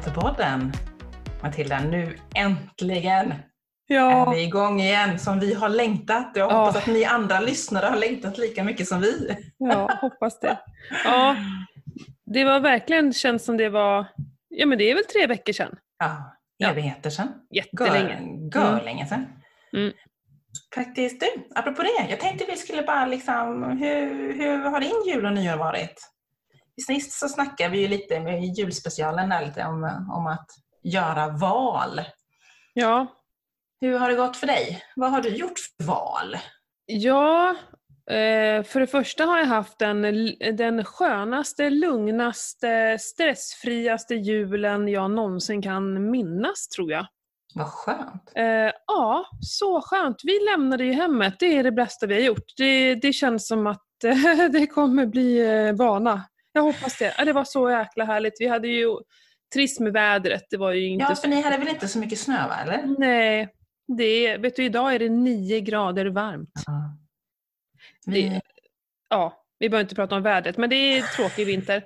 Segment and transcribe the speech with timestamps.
[0.00, 0.72] Barnpetopodden.
[1.42, 3.34] Matilda, nu äntligen
[3.86, 4.26] Ja.
[4.30, 6.30] är vi igång igen som vi har längtat.
[6.34, 6.56] Jag Ja.
[6.64, 9.36] hoppas att ni andra lyssnare har längtat lika mycket som vi.
[9.58, 10.58] Ja, hoppas det.
[11.04, 11.36] Ja,
[12.26, 14.06] det var verkligen, känns som det var,
[14.48, 15.76] ja men det är väl tre veckor sedan.
[15.98, 16.70] Ja, Ja.
[16.70, 17.28] evigheter sedan.
[17.50, 18.20] Jättelänge.
[18.54, 19.26] Gör, gör länge sedan.
[19.76, 19.92] Mm.
[20.74, 22.06] Faktiskt du, apropå det.
[22.10, 26.12] Jag tänkte vi skulle bara liksom, hur, hur har din jul och nyår varit?
[26.82, 30.50] Sist så snackade vi ju lite med julspecialen där lite om, om att
[30.82, 32.00] göra val.
[32.72, 33.06] Ja,
[33.80, 34.82] Hur har det gått för dig?
[34.96, 36.36] Vad har du gjort för val?
[36.86, 37.50] ja
[38.10, 40.02] eh, för det första har jag haft den,
[40.56, 47.06] den skönaste, lugnaste, stressfriaste julen jag någonsin kan minnas tror jag.
[47.54, 48.32] Vad skönt.
[48.34, 50.16] Eh, ja, så skönt.
[50.24, 52.56] Vi lämnade ju hemmet, det är det bästa vi har gjort.
[52.56, 56.22] Det, det känns som att eh, det kommer bli eh, vana.
[56.56, 57.14] Jag hoppas det.
[57.18, 58.34] Ja, det var så jäkla härligt.
[58.38, 58.96] Vi hade ju
[59.54, 62.18] trist med vädret, det var ju inte Ja, för ni hade väl inte så mycket
[62.18, 62.56] snö, va?
[62.62, 62.98] Eller?
[62.98, 63.48] Nej,
[63.96, 66.52] det är, vet du idag är det nio grader varmt.
[66.66, 66.98] Ja.
[68.06, 68.40] Vi, Det,
[69.10, 71.84] ja, vi behöver inte prata om vädret, men det är tråkig vinter.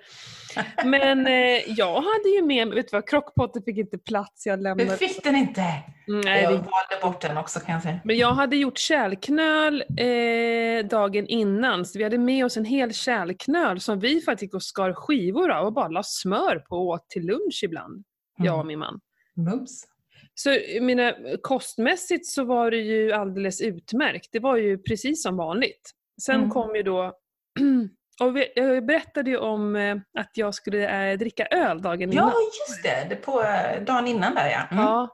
[0.84, 1.32] Men eh,
[1.66, 4.96] jag hade ju med mig, vet du vad, krockpotten fick inte plats, jag lämnade...
[4.96, 5.60] fick den inte?
[6.08, 8.00] Mm, Nej, jag det valde bort den också kan jag säga.
[8.04, 12.92] Men jag hade gjort kärlknöl eh, dagen innan, så vi hade med oss en hel
[12.94, 16.86] kärlknöl som vi faktiskt gick och skar skivor av och bara la smör på och
[16.86, 18.04] åt till lunch ibland,
[18.38, 19.00] jag och min man.
[19.34, 19.86] Mums.
[20.34, 24.28] Så menar, kostmässigt så var det ju alldeles utmärkt.
[24.32, 25.90] Det var ju precis som vanligt.
[26.22, 26.50] Sen Mm.
[26.50, 27.14] kom ju då, och
[28.28, 32.32] vi- jag berättade ju om eh, att jag skulle eh, dricka öl dagen Ja, innan.
[32.68, 33.06] just det.
[33.08, 34.66] det på eh, dagen innan där ja.
[34.70, 34.84] Mm.
[34.84, 35.08] Ja,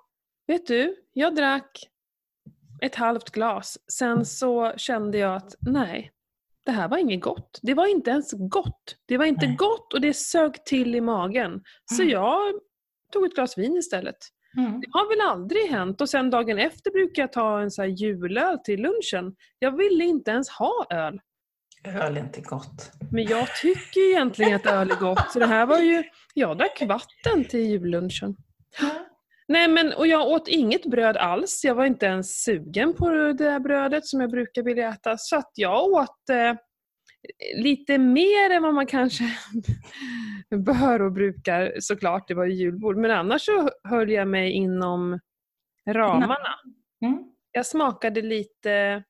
[0.46, 1.78] vet du, jag drack
[2.82, 3.78] ett halvt glas.
[3.92, 6.10] Sen så kände jag att nej,
[6.64, 7.58] det här var inget gott.
[7.62, 8.96] Det var inte ens gott.
[9.06, 9.56] Det var inte Nej.
[9.56, 11.62] gott och det sög till i magen.
[11.84, 12.12] Så Mm.
[12.12, 12.40] jag
[13.12, 14.16] tog ett glas vin istället.
[14.56, 14.80] Mm.
[14.80, 16.00] Det har väl aldrig hänt.
[16.00, 19.36] Och sen dagen efter brukar jag ta en så här julöl till lunchen.
[19.58, 21.20] Jag ville inte ens ha öl.
[21.86, 22.92] Öl är inte gott.
[23.12, 25.32] Men jag tycker egentligen att öl är gott.
[25.32, 26.04] Så det här var ju,
[26.34, 28.36] jag drack vatten till jullunchen.
[29.48, 31.64] Nej men, och jag åt inget bröd alls.
[31.64, 35.16] Jag var inte ens sugen på det där brödet som jag brukar vilja äta.
[35.18, 36.54] Så att jag åt eh,
[37.56, 39.24] lite mer än vad man kanske
[40.56, 42.28] bör och brukar såklart.
[42.28, 42.96] Det var ju julbord.
[42.96, 45.20] Men annars så höll jag mig inom
[45.90, 46.54] ramarna.
[47.04, 47.18] Mm.
[47.52, 49.02] Jag smakade lite,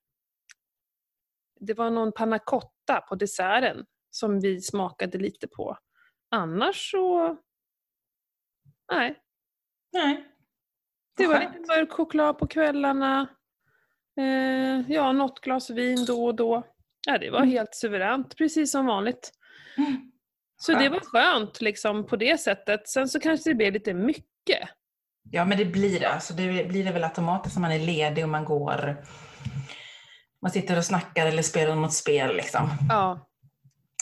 [1.66, 5.78] det var någon panna cotta på desserten som vi smakade lite på.
[6.30, 7.36] Annars så,
[8.92, 9.18] nej.
[9.92, 10.24] Nej.
[11.16, 13.28] Det var lite mörk choklad på kvällarna.
[14.20, 16.62] Eh, ja, något glas vin då och då.
[17.06, 17.50] Ja, det var Mm.
[17.50, 19.32] helt suveränt, precis som vanligt.
[19.78, 20.12] Mm.
[20.56, 22.88] Så det var skönt liksom på det sättet.
[22.88, 24.68] Sen så kanske det blev lite mycket.
[25.30, 26.08] Ja, men det blir det.
[26.08, 28.96] Alltså, det blir det väl automatiskt när man är ledig och man går
[30.46, 32.36] man sitter och snackar eller spelar något spel.
[32.36, 32.68] Liksom.
[32.88, 33.28] Ja,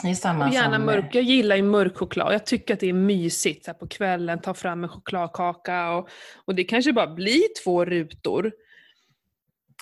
[0.03, 1.15] Det är samma och gärna som, mörk.
[1.15, 2.34] Jag gillar ju mörk choklad.
[2.34, 6.09] Jag tycker att det är mysigt så här på kvällen, ta fram en chokladkaka och,
[6.44, 8.53] och det kanske bara blir två rutor.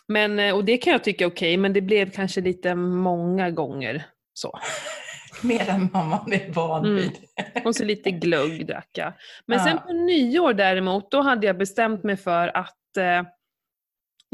[0.09, 3.51] Men, eh, och det kan jag tycka är okej, men det blev kanske lite många
[3.51, 4.59] gånger så.
[5.43, 6.97] Mer än vad man är van Mm.
[6.97, 7.13] vid.
[7.65, 9.13] Och så lite glögg drack jag.
[9.47, 9.65] Men Ja.
[9.65, 13.23] sen på nyår däremot, då hade jag bestämt mig för att eh,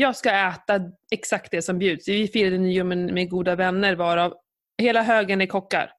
[0.01, 0.81] jag ska äta
[1.13, 2.09] exakt det som bjuds.
[2.09, 4.35] Vi firade nyår med, goda vänner varav
[4.83, 5.91] hela högen är kockar.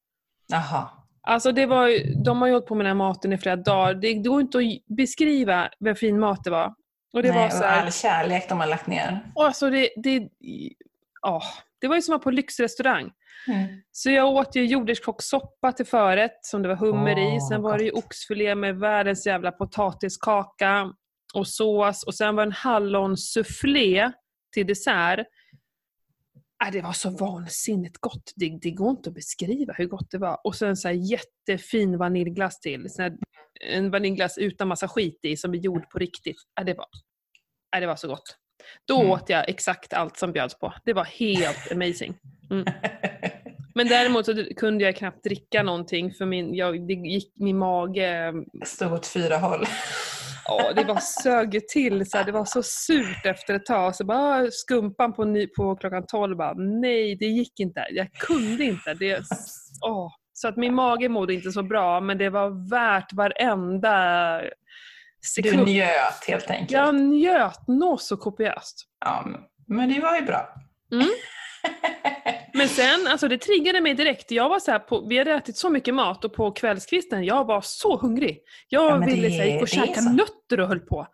[0.48, 0.90] Jaha.
[1.22, 1.90] Alltså det var,
[2.24, 3.94] de har ju hållit på med den här maten i flera dagar.
[3.94, 6.74] Det går inte att beskriva vad fin mat det var.
[7.14, 9.20] Och det Nej, var så och här, all kärlek de har lagt ner.
[9.36, 10.30] alltså det, det,
[11.22, 11.42] ja,
[11.82, 13.12] det var ju som att vara på lyxrestaurang.
[13.48, 13.68] Mm.
[13.92, 17.38] Så jag åt ju jordärtskockssoppa till förrätt som det var hummer i.
[17.38, 20.94] Åh, Sen var det ju oxfilé med världens jävla potatiskaka
[21.34, 22.04] och sås.
[22.04, 24.12] Och sen var det en hallonsufflé
[24.54, 25.20] till dessert.
[26.66, 28.34] Äh, det var så vansinnigt gott.
[28.36, 30.40] Det, det går inte att beskriva hur gott det var.
[30.44, 32.90] Och sen så här jättefin vaniljglass till.
[32.90, 33.18] Sån här,
[33.62, 36.38] en vaniljglass utan massa skit i som är gjord på riktigt.
[36.60, 36.88] Äh, det, var,
[37.76, 38.36] äh, det var så gott.
[38.88, 39.12] Då Mm.
[39.12, 40.74] åt jag exakt allt som bjöds på.
[40.86, 42.18] Det var helt amazing.
[42.52, 42.66] Mm.
[43.76, 48.34] Men däremot så kunde jag knappt dricka någonting för min, jag, det gick, min mage,
[48.66, 49.66] Stod åt fyra håll.
[50.50, 53.96] Ja det var sög till så här, det var så surt efter ett tag.
[53.96, 57.86] Så bara skumpan på, ny, på klockan 12 bara, nej det gick inte.
[57.92, 58.94] Jag kunde inte.
[58.94, 59.22] Det,
[59.86, 60.12] åh.
[60.34, 64.50] Så att min mage mådde inte så bra men det var värt varenda Du
[65.44, 65.68] sekund.
[65.68, 66.72] njöt helt enkelt.
[66.72, 68.86] Jag njöt något så kopiöst.
[69.06, 69.42] Ja, men-
[69.78, 70.50] men det var ju bra.
[70.92, 71.08] Mm.
[72.54, 74.32] Men sen, alltså det triggade mig direkt.
[74.32, 77.46] Jag var så här på, vi hade ätit så mycket mat och på kvällskvisten, jag
[77.46, 78.40] var så hungrig.
[78.70, 81.08] Jag Ja, ville det- så här, gick och det käka nötter och höll på.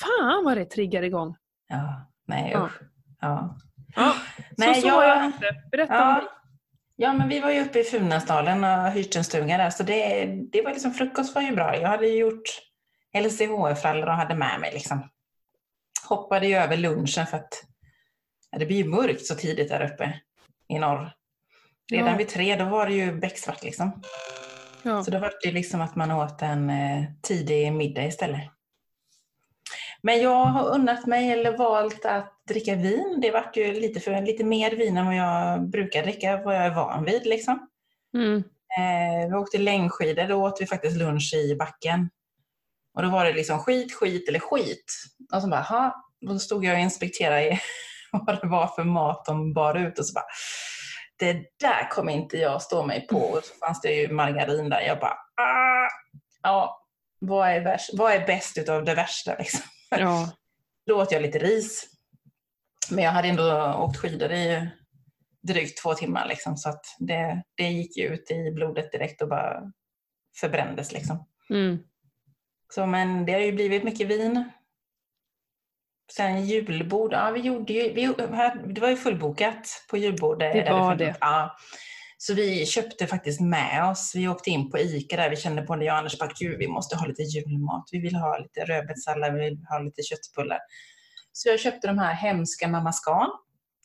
[0.00, 1.36] Fan vad det triggade igång.
[1.68, 2.64] Ja, nej Ja.
[2.66, 2.80] usch.
[3.20, 3.56] Ja.
[3.96, 4.14] Ja,
[4.56, 5.46] Nej, så så jag- har jag inte.
[5.70, 6.14] Berätta om Ja.
[6.14, 6.24] dig.
[6.96, 10.24] ja, men vi var ju uppe i Funäsdalen och hyrt en stuga där, så det,
[10.52, 11.76] det var liksom, frukost var ju bra.
[11.76, 12.42] Jag hade gjort
[13.14, 15.08] LCHF-frallor och hade med mig liksom.
[16.08, 17.64] Hoppade ju över lunchen för att
[18.50, 20.20] ja, det blir ju mörkt så tidigt där uppe
[20.68, 21.12] i norr.
[21.90, 22.16] Redan Ja.
[22.16, 24.02] vid tre, då var det ju becksvart liksom.
[24.82, 25.04] Ja.
[25.04, 28.50] Så då var det liksom att man åt en eh, tidig middag istället.
[30.02, 33.18] Men jag har unnat mig eller valt att dricka vin.
[33.22, 36.66] Det vart ju lite, för, lite mer vin än vad jag brukar dricka, vad jag
[36.66, 37.26] är van vid.
[37.26, 37.68] Liksom.
[38.14, 38.36] Mm.
[38.78, 42.10] Eh, vi åkte längdskidor, då åt vi faktiskt lunch i backen.
[42.94, 44.84] Och då var det liksom skit, skit eller skit.
[45.34, 46.08] Och så bara, ha.
[46.20, 47.60] Då stod jag och inspekterade
[48.26, 50.26] vad det var för mat de bar ut och så bara,
[51.18, 53.18] det där kommer inte jag stå mig på.
[53.18, 54.80] Och så fanns det ju margarin där.
[54.80, 55.88] Jag bara, ah,
[56.42, 56.86] ja,
[57.18, 59.60] vad är, värst, vad är bäst utav det värsta liksom?
[59.90, 60.30] Ja.
[60.86, 61.88] Då åt jag lite ris.
[62.90, 64.70] Men jag hade ändå åkt skidor i
[65.42, 69.28] drygt två timmar liksom, så att det, det gick ju ut i blodet direkt och
[69.28, 69.72] bara
[70.40, 71.26] förbrändes liksom.
[71.50, 71.78] Mm.
[72.74, 74.50] Så men det har ju blivit mycket vin.
[76.16, 78.14] Sen julbord, ja vi gjorde ju, vi,
[78.74, 80.52] det var ju fullbokat på julbordet.
[80.52, 81.16] Det var det.
[81.20, 81.56] Ja.
[82.18, 85.76] Så vi köpte faktiskt med oss, vi åkte in på ICA där, vi kände på
[85.76, 89.34] det, jag och Anders gud vi måste ha lite julmat, vi vill ha lite rödbetssallad,
[89.34, 90.58] vi vill ha lite köttbullar.
[91.32, 93.30] Så jag köpte de här hemska Mamma Scan,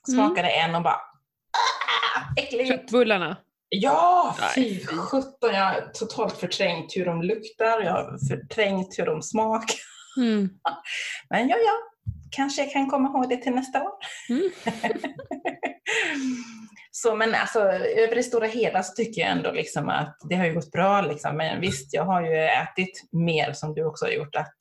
[0.10, 2.70] smakade en och bara, ah, äckligt!
[2.70, 3.38] Köttbullarna.
[3.70, 4.86] Ja, fy.
[4.86, 5.54] sjutton.
[5.54, 9.80] Jag har totalt förträngt hur de luktar, jag har förträngt hur de smakar.
[10.18, 10.50] Mm.
[11.30, 11.97] Men ja, ja,
[12.32, 13.92] kanske jag kan komma ihåg det till nästa år.
[14.30, 14.50] Mm.
[16.92, 20.46] så men alltså över det stora hela så tycker jag ändå liksom att det har
[20.46, 21.38] ju gått bra liksom.
[21.38, 24.36] Men visst, jag har ju ätit mer som du också har gjort.
[24.36, 24.54] Att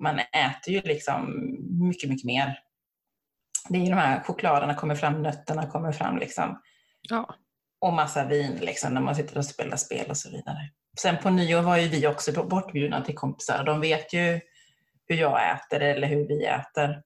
[0.00, 1.34] man äter ju liksom
[1.88, 2.58] mycket, mycket mer.
[3.68, 6.62] Det är ju de här chokladerna kommer fram, nötterna kommer fram liksom.
[7.08, 7.34] Ja.
[7.80, 10.70] Och massa vin liksom när man sitter och spelar spel och så vidare.
[11.00, 13.64] Sen på nyår var ju vi också bortbjudna till kompisar.
[13.64, 14.40] De vet ju
[15.08, 17.02] hur jag äter eller hur vi äter.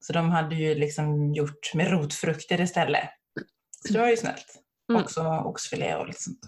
[0.00, 3.08] Så de hade ju liksom gjort med rotfrukter istället.
[3.86, 4.62] Så det var ju snällt.
[4.90, 5.02] Mm.
[5.02, 6.40] Också oxfilé och lite sånt.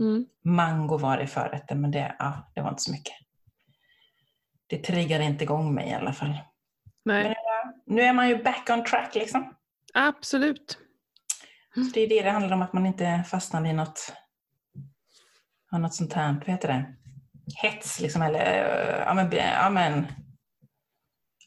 [0.00, 0.26] Mm.
[0.44, 3.14] Mango var i förrätten men det, ja, det var inte så mycket.
[4.66, 6.38] Det triggade inte igång mig i alla fall.
[7.04, 7.34] Nej,
[7.86, 9.54] Nu är man ju back on track liksom.
[9.94, 10.78] absolut.
[11.74, 14.12] Så det är det det handlar om, att man inte fastnar i något,
[15.72, 16.94] något sånt här, vad heter det?
[17.56, 20.06] Hets liksom, eller eh, ja men, ja, men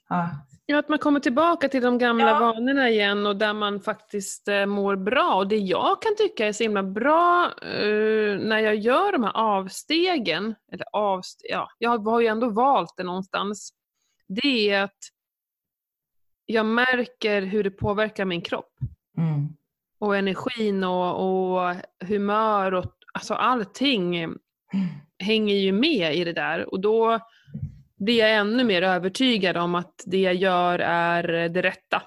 [0.10, 0.30] ja,
[0.68, 2.40] Ja, att man kommer tillbaka till de gamla Ja.
[2.40, 5.36] vanorna igen och där man faktiskt eh, mår bra.
[5.36, 9.31] Och det jag kan tycka är så himla bra eh, när jag gör de här
[9.36, 13.74] avstegen, eller avst ja, jag har ju ändå valt det någonstans,
[14.28, 14.98] det är att
[16.46, 18.74] jag märker hur det påverkar min kropp.
[19.18, 19.48] mm,
[20.00, 21.16] Och energin och,
[21.60, 21.75] och
[22.07, 24.40] humör och alltså allting mm,
[25.20, 26.74] hänger ju med i det där.
[26.74, 27.20] Och då
[27.98, 32.02] blir jag ännu mer övertygad om att det jag gör är det rätta.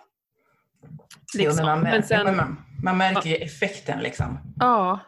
[1.35, 1.57] Jo, Liksom.
[1.57, 4.39] men man, Men mär- sen- men man, man märker ju effekten liksom.
[4.59, 4.99] Ja,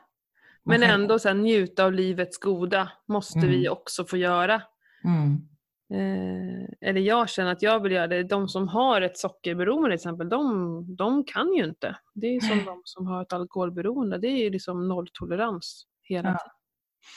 [0.62, 3.50] men ändå sen njuta av livets goda måste Mm.
[3.50, 4.62] vi också få göra.
[5.04, 5.47] Mm,
[5.92, 8.23] Eh, eller jag känner att jag vill göra det.
[8.23, 11.97] De som har ett sockerberoende till exempel, de, de kan ju inte.
[12.14, 14.19] Det är som de som har ett alkoholberoende.
[14.19, 16.38] Det är ju liksom nolltolerans hela Ja.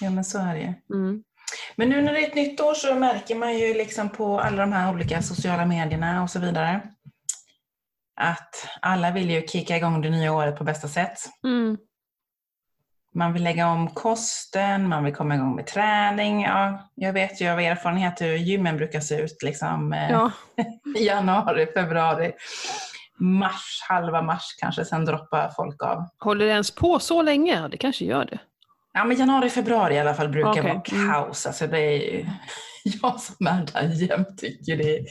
[0.01, 0.73] Ja men så är det.
[0.93, 1.23] Mm.
[1.75, 4.57] Men nu när det är ett nytt år så märker man ju liksom på alla
[4.57, 6.81] de här olika sociala medierna och så vidare
[8.15, 11.17] att alla vill ju kicka igång det nya året på bästa sätt.
[11.43, 11.77] Mm.
[13.15, 16.41] Man vill lägga om kosten, man vill komma igång med träning.
[16.41, 20.31] Ja, jag vet ju av erfarenhet hur gymmen brukar se ut liksom, eh, Ja.
[20.99, 22.31] i januari, februari,
[23.19, 26.07] mars, halva mars kanske, sen droppar folk av.
[26.19, 27.67] Håller det ens på så länge?
[27.67, 28.39] Det kanske gör det.
[28.93, 31.13] Ja, men januari, februari i alla fall brukar Okej, vara mm.
[31.13, 31.45] kaos.
[31.45, 32.25] Alltså det är
[32.83, 35.05] jag som är där jämt tycker det är,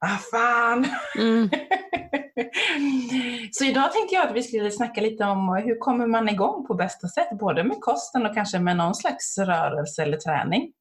[0.00, 0.86] vad fan.
[1.18, 1.50] Mm.
[3.50, 6.74] Så idag tänkte jag att vi skulle snacka lite om hur kommer man igång på
[6.74, 10.72] bästa sätt, både med kosten och kanske med någon slags rörelse eller träning.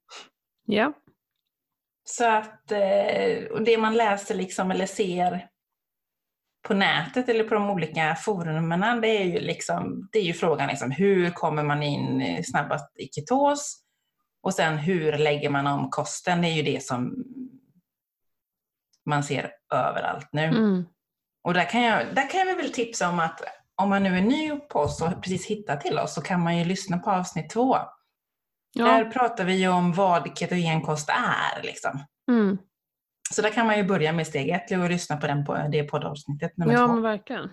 [0.65, 0.93] Ja.
[2.03, 5.47] Så att, eh, och det man läser liksom eller ser
[6.67, 10.67] på nätet eller på de olika forumen, det är ju, liksom, det är ju frågan
[10.67, 13.81] liksom, hur kommer man in snabbast i ketos?
[14.43, 16.41] Och sen hur lägger man om kosten?
[16.41, 17.15] Det är ju det som
[19.05, 20.43] man ser överallt nu.
[20.43, 20.85] Mm.
[21.43, 23.41] Och där kan, jag, där kan jag väl tipsa om att
[23.75, 26.57] om man nu är ny på oss och precis hittat till oss så kan man
[26.57, 27.77] ju lyssna på avsnitt två.
[28.73, 28.85] Ja.
[28.85, 31.63] Där pratar vi ju om vad ketogenkost är.
[31.63, 32.03] Liksom.
[32.31, 32.57] Mm.
[33.31, 35.83] Så där kan man ju börja med steg ett och lyssna på den på det
[35.83, 36.93] poddavsnittet nummer ja, två.
[36.93, 37.49] men verkligen.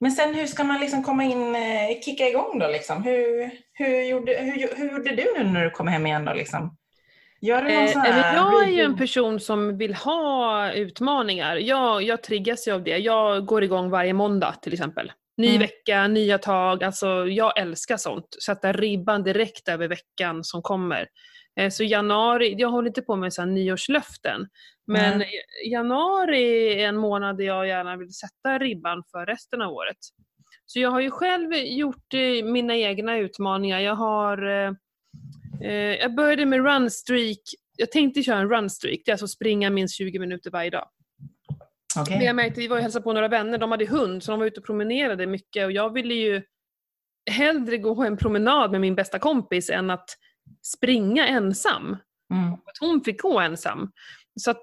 [0.00, 3.02] Men sen hur ska man liksom komma in, eh, kicka igång då liksom?
[3.02, 6.76] Hur, hur, gjorde, hur, hur gjorde du nu när du kom hem igen då liksom?
[7.40, 10.72] Gör du någon Eh, sån men här jag är ju en person som vill ha
[10.72, 11.56] utmaningar.
[11.56, 12.98] Jag, jag triggas ju av det.
[12.98, 15.12] Jag går igång varje måndag till exempel.
[15.36, 15.60] Ny Mm.
[15.60, 16.84] vecka, nya tag.
[16.84, 18.26] Alltså, jag älskar sånt.
[18.44, 21.06] Sätta ribban direkt över veckan som kommer.
[21.56, 24.48] Eh, Så januari, jag håller inte på med så här nyårslöften.
[24.86, 25.28] Men Mm.
[25.70, 29.96] januari är en månad där jag gärna vill sätta ribban för resten av året.
[30.66, 33.80] Så jag har ju själv gjort eh, mina egna utmaningar.
[33.80, 34.72] Jag har eh,
[35.62, 37.38] eh, jag började med runstreak.
[37.76, 40.88] Jag tänkte köra en runstreak, det är alltså springa minst 20 minuter varje dag.
[42.00, 42.16] Okej.
[42.16, 44.40] Men jag märkte, vi var och hälsade på några vänner, de hade hund så de
[44.40, 46.42] var ute och promenerade mycket och jag ville ju
[47.30, 50.08] hellre gå en promenad med min bästa kompis än att
[50.66, 51.96] springa ensam.
[52.32, 52.52] Mm.
[52.52, 53.90] Att hon fick gå ensam.
[54.40, 54.62] Så att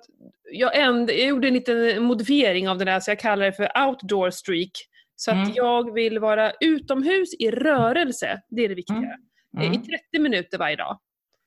[0.52, 3.88] jag, änd- jag gjorde en liten modifiering av det där så jag kallar det för
[3.88, 4.72] outdoor streak.
[5.16, 5.52] Så att Mm.
[5.56, 8.98] jag vill vara utomhus i rörelse, det är det viktiga.
[8.98, 9.68] Mm.
[9.68, 9.74] Mm.
[9.74, 11.00] I 30 minuter varje dag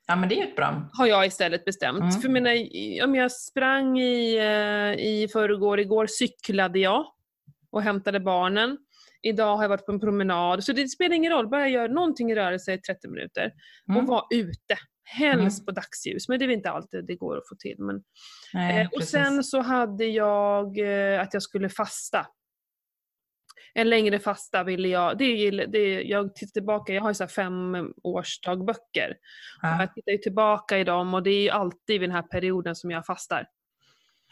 [0.07, 0.89] Ja men det är ju bra.
[0.93, 1.99] har jag istället bestämt.
[1.99, 2.11] Mm.
[2.11, 2.51] För menar,
[3.03, 7.05] om jag sprang i, eh, i förrgår, igår cyklade jag
[7.71, 8.77] och hämtade barnen.
[9.25, 10.63] Idag har jag varit på en promenad.
[10.63, 13.51] Så det spelar ingen roll, bara jag gör någonting i rörelse i 30 minuter.
[13.89, 14.01] Mm.
[14.01, 14.77] Och vara ute.
[15.07, 17.75] Helst på dagsljus, men det är inte alltid det går att få till.
[17.77, 18.03] Men,
[18.53, 22.27] Nej, eh, och sen så hade jag eh, att jag skulle fasta.
[23.73, 27.93] En längre fasta ville jag, det, det, jag tittar tillbaka, jag har ju så fem
[28.03, 29.15] årsdagböcker.
[29.61, 29.79] Ja.
[29.79, 32.91] jag tittar ju tillbaka i dem och det är alltid vid den här perioden som
[32.91, 33.47] jag fastar.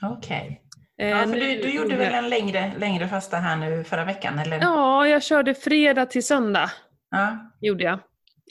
[0.02, 0.62] Okej.
[1.10, 4.40] Ja, för nu du, du gjorde väl en längre, längre fasta här nu förra veckan
[4.40, 4.58] eller?
[4.62, 6.72] Ja, jag körde fredag till söndag.
[7.12, 7.38] Ja.
[7.62, 7.94] Gjorde jag.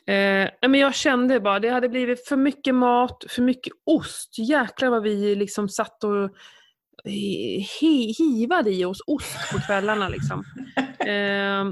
[0.07, 4.39] Eh, men jag kände bara, det hade blivit för mycket mat, för mycket ost.
[4.39, 10.09] Jäklar vad vi liksom satt och eh, hi, hivade i oss ost på kvällarna.
[10.09, 10.45] Liksom.
[11.03, 11.65] Eh,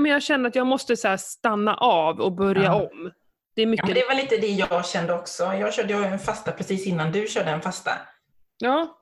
[0.00, 2.74] men jag kände att jag måste så stanna av och börja Ja.
[2.74, 3.10] om.
[3.56, 3.86] Det är Ja, mycket.
[3.86, 5.44] men det var lite det jag kände också.
[5.44, 7.90] Jag körde ju en fasta precis innan du körde en fasta.
[8.58, 8.99] Ja,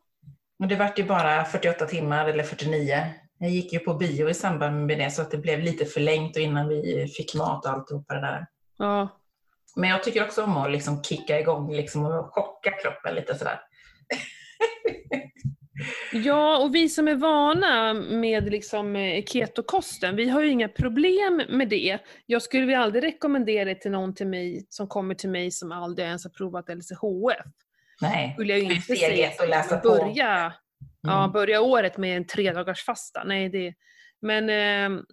[0.59, 3.05] Och det vart ju bara 48 timmar eller 49.
[3.39, 6.37] Jag gick ju på bio i samband med det så att det blev lite förlängt
[6.37, 8.47] och innan vi fick mat och alltihopa det där.
[8.79, 9.09] ja.
[9.77, 13.61] Men jag tycker också om att liksom kicka igång liksom och chocka kroppen lite sådär.
[16.13, 18.97] Ja, och vi som är vana med liksom
[19.27, 21.99] ketokosten, vi har ju inga problem med det.
[22.27, 25.73] Jag skulle väl aldrig rekommendera det till någon till mig, som kommer till mig som
[25.73, 27.47] aldrig ens har provat LCHF.
[28.01, 29.31] Nej, Skulle jag ju inte säga.
[29.41, 29.81] att läsa.
[29.83, 30.53] Börja,
[31.01, 31.33] ja, Mm.
[31.33, 33.25] börja året med en tre dagars fasta.
[33.25, 33.75] Nej, det,
[34.23, 35.05] men ehm,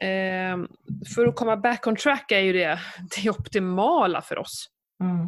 [0.00, 0.68] ehm,
[1.14, 2.78] för att komma back on track är ju det
[3.22, 4.66] det optimala för oss.
[5.02, 5.26] Mm.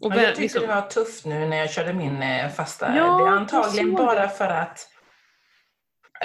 [0.00, 2.96] Och Ja, jag tyckte liksom- det var tufft nu när jag körde min eh, fasta.
[2.96, 4.78] Ja, det är antagligen bara för att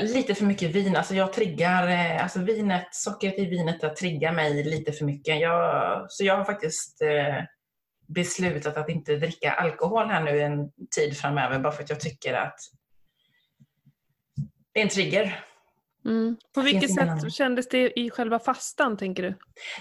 [0.02, 4.64] lite för mycket vin, alltså jag triggar, eh, alltså vinet, sockret i vinet triggar mig
[4.64, 5.40] lite för mycket.
[5.40, 7.44] Jag, så jag har faktiskt eh,
[8.14, 12.34] beslutat att inte dricka alkohol här nu en tid framöver bara för att jag tycker
[12.34, 12.60] att
[14.74, 15.46] det är en trigger.
[16.06, 16.38] mm.
[16.54, 17.32] På vilket sätt annan.
[17.32, 19.34] kändes det i själva fastan, tänker du?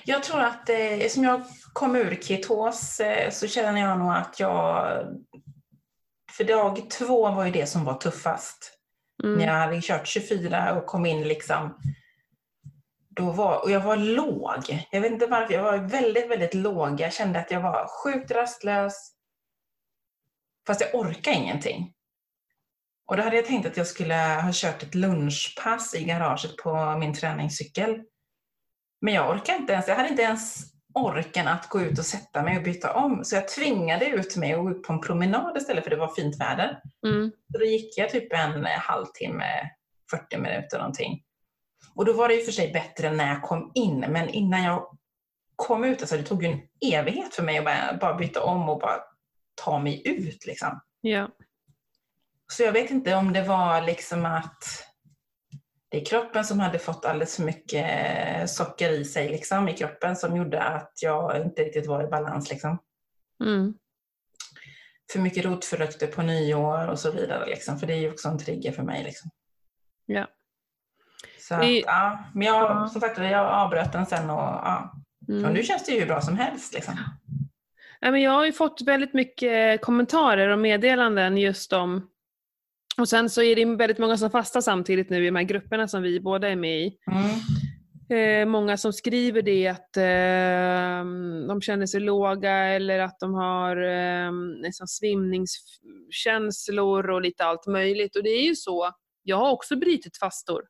[0.04, 4.40] Jag tror att eh, som jag kom ur ketos eh, så känner jag nog att
[4.40, 4.86] jag...
[6.36, 8.72] För dag två var ju det som var tuffast.
[9.22, 9.38] Mm.
[9.38, 11.80] När jag hade kört 24 och kom in liksom.
[13.20, 14.86] Då var, och jag var låg.
[14.90, 15.54] Jag vet inte varför.
[15.54, 17.00] Jag var väldigt, väldigt låg.
[17.00, 19.12] Jag kände att jag var sjukt rastlös.
[20.66, 21.92] Fast jag orkade ingenting.
[23.06, 26.96] Och då hade jag tänkt att jag skulle ha kört ett lunchpass i garaget på
[26.98, 28.02] min träningscykel.
[29.00, 29.88] Men jag orkade inte ens.
[29.88, 30.56] Jag hade inte ens
[30.94, 33.24] orken att gå ut och sätta mig och byta om.
[33.24, 36.14] Så jag tvingade ut mig och gå ut på en promenad istället för det var
[36.14, 36.80] fint väder.
[37.06, 37.32] Mm.
[37.52, 39.70] Så då gick jag typ en halvtimme,
[40.10, 41.22] 40 minuter någonting.
[41.94, 44.98] Och då var det ju för sig bättre när jag kom in, men innan jag
[45.56, 46.60] kom ut, alltså det tog ju en
[46.94, 49.00] evighet för mig att bara, bara byta om och bara
[49.54, 50.80] ta mig ut liksom.
[51.00, 51.28] Ja.
[52.52, 54.64] Så jag vet inte om det var liksom att
[55.88, 60.16] det är kroppen som hade fått alldeles för mycket socker i sig liksom, i kroppen
[60.16, 62.50] som gjorde att jag inte riktigt var i balans.
[62.50, 62.78] Liksom.
[63.44, 63.74] Mm.
[65.12, 67.46] För mycket rotfrukter på nyår och så vidare.
[67.46, 69.04] Liksom, för det är ju också en trigger för mig.
[69.04, 69.30] Liksom.
[70.06, 70.26] Ja.
[71.50, 72.88] Så att, Det- ja, men jag, Ja.
[72.88, 74.92] som sagt, jag avbröt den sen och, ja.
[75.28, 75.44] Mm.
[75.44, 76.74] och nu känns det ju hur bra som helst.
[76.74, 76.94] Liksom.
[78.00, 82.06] Nej, men jag har ju fått väldigt mycket kommentarer och meddelanden just om
[82.98, 85.88] Och sen så är det väldigt många som fastar samtidigt nu i de här grupperna
[85.88, 86.96] som vi båda är med i.
[87.10, 87.30] Mm.
[88.12, 91.04] Eh, många som skriver det att eh,
[91.48, 98.16] de känner sig låga eller att de har eh, nästan svimningskänslor och lite allt möjligt.
[98.16, 98.90] Och det är ju så,
[99.22, 100.62] jag har också brutit fastor.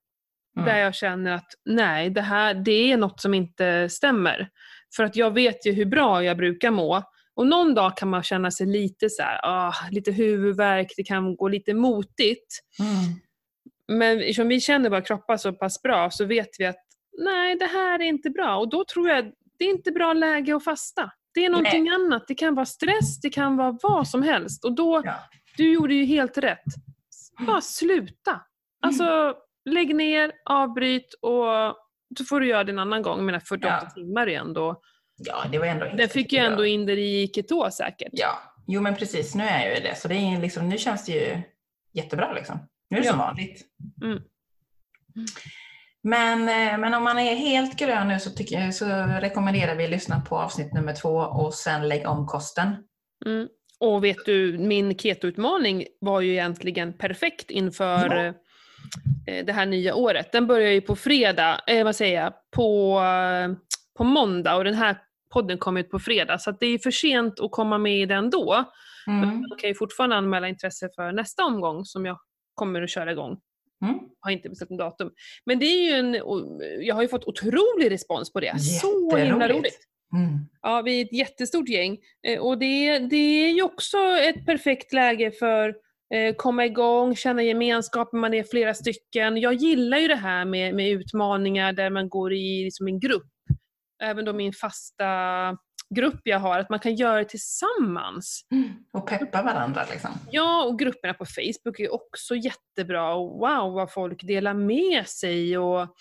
[0.56, 0.68] Mm.
[0.68, 4.48] Där jag känner att nej, det här det är något som inte stämmer.
[4.96, 7.02] För att jag vet ju hur bra jag brukar må.
[7.34, 11.36] Och någon dag kan man känna sig lite så här, ah, lite huvudvärk, det kan
[11.36, 12.60] gå lite motigt.
[12.78, 13.20] Mm.
[13.98, 16.76] Men eftersom vi känner våra kroppar så pass bra så vet vi att
[17.18, 18.56] nej, det här är inte bra.
[18.56, 21.10] Och då tror jag det är inte bra läge att fasta.
[21.34, 22.24] Det är någonting annat.
[22.28, 24.64] Det kan vara stress, det kan vara vad som helst.
[24.64, 25.14] Och då, Ja.
[25.56, 26.64] du gjorde ju helt rätt.
[27.46, 28.40] Bara sluta.
[28.82, 31.44] Alltså, lägg ner, avbryt och
[32.18, 33.24] så får du göra det en annan gång.
[33.26, 33.90] Menar 48 Ja.
[33.90, 34.80] timmar är ändå...
[35.16, 38.08] ja, det var ändå Den fick ju ändå in det i keto säkert.
[38.12, 39.34] Ja, jo men precis.
[39.34, 39.94] Nu är jag ju det.
[39.94, 41.42] Så det är liksom, nu känns det ju
[41.92, 42.58] jättebra liksom.
[42.90, 43.12] Nu är det Ja.
[43.12, 43.62] som vanligt.
[44.02, 44.22] Mm.
[46.02, 48.84] Men, eh, men om man är helt grön nu så, tycker så
[49.20, 52.76] rekommenderar vi att lyssna på avsnitt nummer två och sen lägga om kosten.
[53.26, 53.48] Mm.
[53.80, 58.32] Och vet du, min ketoutmaning var ju egentligen perfekt inför Ja.
[59.26, 60.32] Eh, det här nya året.
[60.32, 63.56] Den börjar ju på fredag, eh, vad säger jag, på, eh,
[63.98, 64.96] på måndag och den här
[65.34, 66.38] podden kommer ut på fredag.
[66.38, 68.64] Så det är för sent att komma med i den då.
[69.06, 69.40] Men Mm.
[69.40, 72.18] man kan ju fortfarande anmäla intresse för nästa omgång som jag
[72.54, 73.40] kommer att köra igång.
[73.84, 73.98] Mm.
[74.20, 75.10] Har inte bestämt en datum.
[75.44, 76.14] Men det är ju en,
[76.86, 78.58] jag har ju fått otrolig respons på det.
[78.60, 79.78] Så himla roligt.
[80.12, 80.38] Mm.
[80.62, 81.98] Ja, vi är ett jättestort gäng.
[82.26, 85.74] Eh, Och det, det är ju också ett perfekt läge för
[86.36, 89.36] komma igång, känna gemenskap, man är flera stycken.
[89.36, 93.32] Jag gillar ju det här med, med utmaningar där man går i liksom en grupp.
[94.02, 95.06] Även då min fasta
[95.94, 98.46] grupp jag har, att man kan göra det tillsammans.
[98.92, 100.10] Och peppa varandra liksom.
[100.30, 103.14] Ja, och grupperna på Facebook är också jättebra.
[103.14, 105.96] Och wow, vad folk delar med sig och,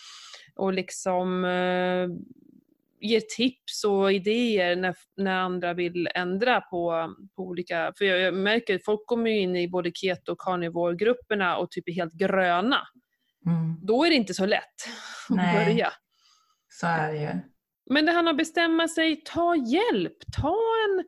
[0.56, 2.08] och liksom eh,
[3.02, 7.94] ger tips och idéer när, när andra vill ändra på, på olika...
[7.98, 11.90] För jag, jag märker att folk kommer in i både keto och carnivore-grupperna och typ
[11.90, 12.88] är helt gröna.
[13.46, 13.78] Mm.
[13.82, 14.64] Då är det inte så lätt
[15.30, 15.66] att Nej.
[15.66, 15.94] börja.
[16.70, 17.30] Så är det ju.
[17.90, 21.04] Men det handlar om att bestämma sig, ta hjälp, ta en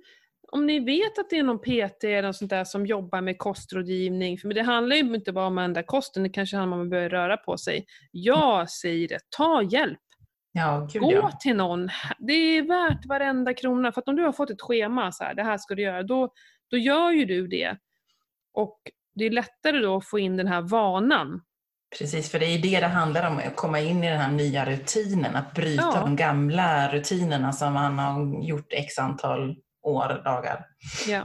[0.51, 3.37] om ni vet att det är någon PT eller något sånt där som jobbar med
[3.37, 6.83] kostrådgivning, för det handlar ju inte bara om att ändra kosten, det kanske handlar om
[6.83, 7.85] att börja röra på sig.
[8.11, 9.99] Jag säger det, ta hjälp.
[10.51, 11.31] Ja, gud Gå ja.
[11.31, 11.89] till någon.
[12.19, 13.91] Det är värt varenda krona.
[13.91, 16.03] För att om du har fått ett schema, så här, det här ska du göra,
[16.03, 16.33] då,
[16.71, 17.77] då gör ju du det.
[18.53, 18.79] Och
[19.15, 21.41] det är lättare då att få in den här vanan.
[21.99, 24.65] Precis, för det är det det handlar om, att komma in i den här nya
[24.65, 26.01] rutinen, att bryta Ja.
[26.01, 30.65] de gamla rutinerna som man har gjort x antal år, dagar.
[31.07, 31.23] Ja.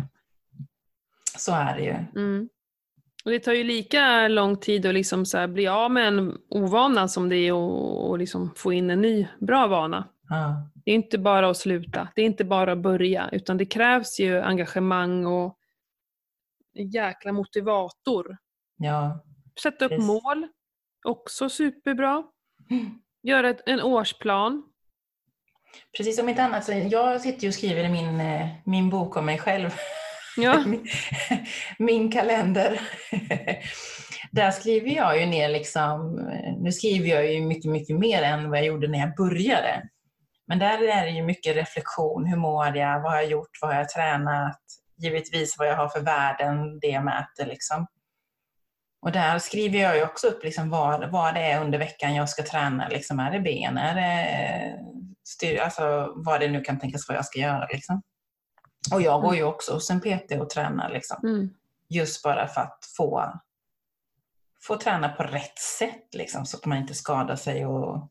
[1.38, 1.94] Så är det ju.
[2.22, 2.48] Mm.
[3.26, 7.08] Och det tar ju lika lång tid att liksom så bli av med en ovana
[7.08, 10.08] som det är att att liksom få in en ny bra vana.
[10.28, 10.70] Ja.
[10.74, 14.20] Det är inte bara att sluta, det är inte bara att börja, utan det krävs
[14.20, 15.58] ju engagemang och
[16.74, 18.36] en jäkla motivator.
[18.76, 19.24] ja.
[19.62, 20.06] Sätta upp Precis.
[20.06, 20.48] mål,
[21.04, 22.24] också superbra.
[23.22, 24.62] Göra ett, en årsplan.
[25.96, 29.16] Precis som inte annat, så jag sitter ju och skriver i min, eh, min bok
[29.16, 29.70] om mig själv.
[30.36, 30.64] Ja.
[31.78, 32.80] min, kalender.
[34.30, 36.14] Där skriver jag ju ner liksom,
[36.58, 39.82] nu skriver jag ju mycket, mycket mer än vad jag gjorde när jag började.
[40.46, 42.26] Men där är det ju mycket reflektion.
[42.26, 43.00] Hur mår jag?
[43.00, 43.58] Vad har jag gjort?
[43.60, 44.60] Vad har jag tränat?
[44.98, 47.86] Givetvis vad jag har för värden, det jag mäter liksom.
[49.02, 52.28] Och där skriver jag ju också upp liksom vad, vad det är under veckan jag
[52.28, 52.88] ska träna.
[52.88, 53.78] Liksom, är det ben?
[53.78, 54.26] Är det
[55.28, 57.66] styr, alltså, vad det nu kan tänkas vad jag ska göra.
[57.72, 58.02] Liksom.
[58.92, 60.90] Och jag går ju också hos en PT och tränar.
[60.92, 61.16] Liksom.
[61.22, 61.50] Mm.
[61.88, 63.32] Just bara för att få,
[64.62, 66.14] få träna på rätt sätt.
[66.14, 67.66] Liksom, så att man inte skadar sig.
[67.66, 68.10] Och,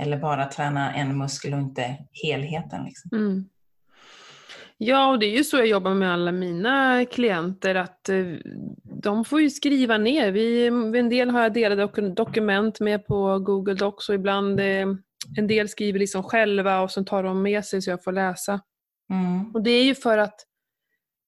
[0.00, 2.84] eller bara träna en muskel och inte helheten.
[2.84, 3.10] Liksom.
[3.12, 3.48] Mm.
[4.78, 8.24] Ja, och det är ju så jag jobbar med alla mina klienter, att eh,
[8.84, 10.32] de får ju skriva ner.
[10.32, 14.86] Vi, en del har jag delade dok- dokument med på Google Docs och ibland eh,
[15.36, 18.60] en del skriver liksom själva och sen tar de med sig så jag får läsa.
[19.12, 19.50] Mm.
[19.54, 20.46] Och det är ju för att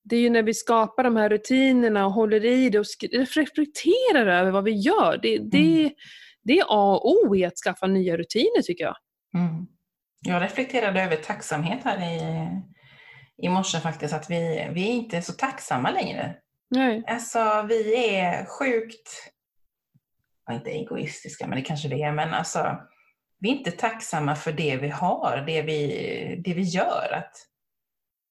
[0.04, 4.26] det är ju när vi skapar de här rutinerna och håller i det och reflekterar
[4.26, 5.18] över vad vi gör.
[5.22, 5.92] Det, det,
[6.42, 8.96] det är A och O i att skaffa nya rutiner tycker jag.
[9.34, 9.66] Mm.
[10.26, 12.48] Jag reflekterade över tacksamhet här i,
[13.46, 16.36] i morse faktiskt, att vi, vi är inte så tacksamma längre.
[16.70, 17.04] Nej.
[17.06, 19.08] Alltså vi är sjukt,
[20.50, 22.76] inte egoistiska, men det kanske vi är, men alltså
[23.38, 27.12] vi är inte tacksamma för det vi har, det vi, det vi gör.
[27.12, 27.32] Att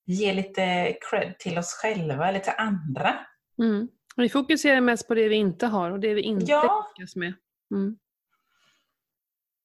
[0.06, 3.16] ge lite cred till oss själva eller till andra.
[3.60, 3.88] Mm.
[4.16, 6.94] Vi fokuserar mest på det vi inte har och det vi inte Ja.
[6.98, 7.34] lyckas med.
[7.72, 7.98] Mm.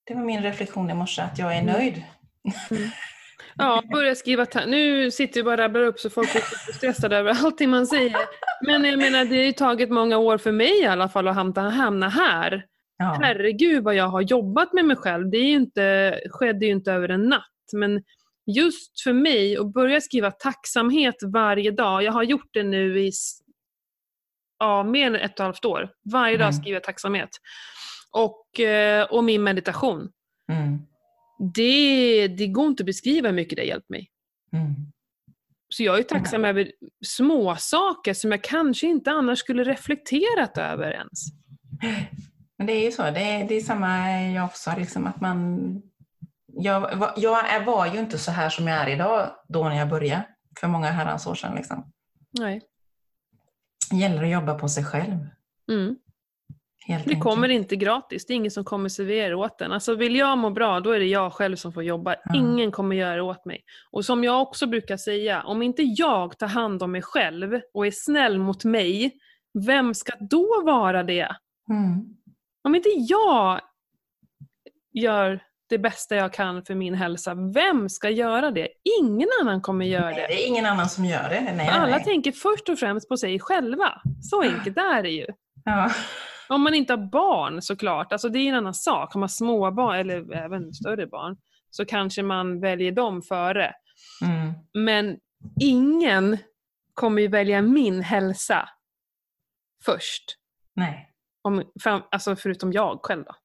[0.05, 1.73] Det var min reflektion i morse, att jag är Mm.
[1.73, 2.03] nöjd.
[3.55, 7.17] Ja, börja skriva Nu sitter vi bara och rabblar upp så folk är lite stressade
[7.17, 8.15] över allting man säger.
[8.65, 11.35] Men jag menar, det har ju tagit många år för mig i alla fall att
[11.35, 12.65] hamna, hamna här.
[12.97, 13.17] Ja.
[13.21, 15.29] Herregud vad jag har jobbat med mig själv.
[15.29, 17.43] Det är inte, skedde ju inte över en natt.
[17.73, 18.03] Men
[18.55, 22.03] just för mig att börja skriva tacksamhet varje dag.
[22.03, 23.11] Jag har gjort det nu i
[24.59, 25.89] ja, mer än ett och ett halvt år.
[26.11, 26.53] Varje dag Mm.
[26.61, 27.29] skriver jag tacksamhet.
[28.11, 30.09] Och, eh, och min meditation.
[30.51, 30.79] Mm.
[31.53, 34.09] Det, det går inte att beskriva hur mycket det har hjälpt mig.
[34.53, 34.75] Mm.
[35.69, 36.71] Så jag är tacksam över
[37.05, 41.25] små saker som jag kanske inte annars skulle reflekterat över ens.
[42.57, 45.81] Men det är ju så, det är, det är samma jag också, liksom att man...
[46.53, 49.89] Jag, var- jag var ju inte så här som jag är idag då när jag
[49.89, 50.27] började,
[50.59, 51.55] för många herrans år sedan.
[51.55, 51.91] Liksom.
[52.39, 52.61] Nej.
[53.91, 55.17] Det gäller att jobba på sig själv.
[55.71, 55.95] Mm.
[56.87, 57.23] Helt Det enkelt.
[57.23, 59.71] kommer inte gratis, det är ingen som kommer servera åt en.
[59.71, 62.15] Alltså vill jag må bra, då är det jag själv som får jobba.
[62.25, 62.35] Ja.
[62.35, 63.63] Ingen kommer göra det åt mig.
[63.91, 67.87] Och som jag också brukar säga, om inte jag tar hand om mig själv och
[67.87, 69.11] är snäll mot mig,
[69.65, 71.35] vem ska då vara det?
[71.71, 72.15] Mm.
[72.63, 73.61] Om inte jag
[74.93, 78.67] gör det bästa jag kan för min hälsa, vem ska göra det?
[79.01, 80.27] Ingen annan kommer göra Nej, det.
[80.27, 81.41] det är ingen annan som gör det.
[81.55, 82.03] Nej, Alla nej.
[82.03, 84.01] tänker först och främst på sig själva.
[84.21, 85.25] Så enkelt är det ju.
[85.65, 85.91] Ja.
[86.49, 89.13] Om man inte har barn såklart, alltså det är en annan sak.
[89.13, 91.37] Har man små barn eller även större barn
[91.69, 93.73] så kanske man väljer dem före.
[94.25, 94.53] Mm.
[94.73, 95.17] Men
[95.61, 96.37] ingen
[96.93, 98.69] kommer ju välja min hälsa
[99.85, 100.23] först.
[100.75, 101.09] Nej,
[101.41, 101.63] Om,
[102.11, 103.35] alltså förutom jag själv då.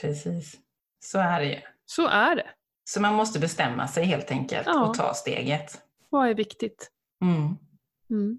[0.00, 0.56] precis.
[1.04, 1.60] Så är det ju.
[1.86, 2.46] Så är det.
[2.84, 4.84] Så man måste bestämma sig helt enkelt Ja.
[4.84, 5.80] och ta steget.
[6.10, 6.90] Vad är viktigt?
[7.22, 7.56] Mm.
[8.10, 8.38] Mm.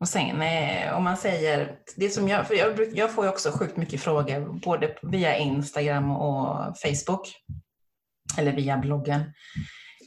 [0.00, 3.50] Och sen eh, om man säger, det som jag, för jag, jag får ju också
[3.50, 7.28] sjukt mycket frågor både via Instagram och Facebook.
[8.38, 9.22] Eller via bloggen.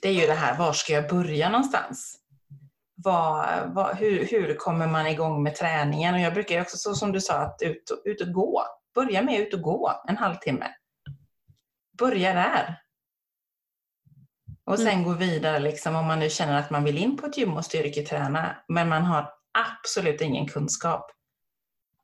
[0.01, 2.17] Det är ju det här, var ska jag börja någonstans?
[2.95, 6.13] Vad, vad, hur, hur kommer man igång med träningen?
[6.13, 8.63] Och jag brukar också, så som du sa, att ut, ut och gå.
[8.95, 10.67] Börja med ut och gå en halvtimme.
[12.01, 12.77] Börja där.
[14.65, 17.37] Och sen gå vidare liksom, om man nu känner att man vill in på ett
[17.37, 21.11] gym och styrketräna, men man har absolut ingen kunskap.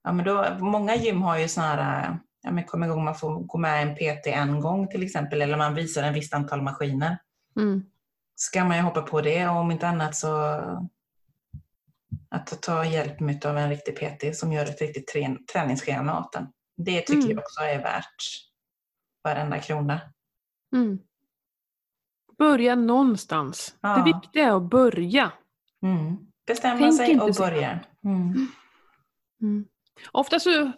[0.03, 3.39] Ja, men då, många gym har ju sådana här, ja, men kom igång, man får
[3.39, 7.17] gå med en PT en gång till exempel, eller man visar en visst antal maskiner.
[7.55, 7.83] Mm.
[8.35, 10.37] Ska man ju hoppa på det och om inte annat så
[12.29, 16.47] att ta- hjälp av en riktig PT som gör ett riktigt trän- träningsschema åt en.
[16.77, 17.29] Det tycker Mm.
[17.29, 18.46] jag också är värt
[19.27, 19.99] varenda krona.
[20.75, 20.99] Mm.
[22.37, 23.75] Börja någonstans.
[23.81, 23.97] Ja.
[23.97, 25.31] Det viktiga är att börja.
[25.83, 26.17] Mm.
[26.47, 27.79] Bestämma Tänk sig och börja.
[28.03, 28.47] Mm.
[29.41, 29.65] Mm.
[30.11, 30.71] Ofta så,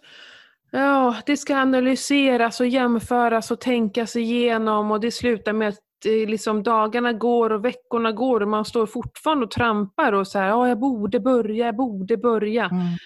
[0.72, 6.30] ja, det ska analyseras och jämföras och tänkas igenom och det slutar med att eh,
[6.30, 10.48] liksom, dagarna går och veckorna går och man står fortfarande och trampar och så här,
[10.48, 12.66] ja, jag borde börja, jag borde börja.
[12.66, 12.98] Mm.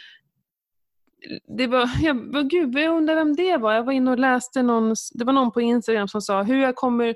[1.57, 3.73] Det var, jag, vad gud, jag undrar vem det var.
[3.73, 6.75] Jag var inne och läste någon, det var någon på Instagram som sa, hur, jag
[6.75, 7.15] kommer,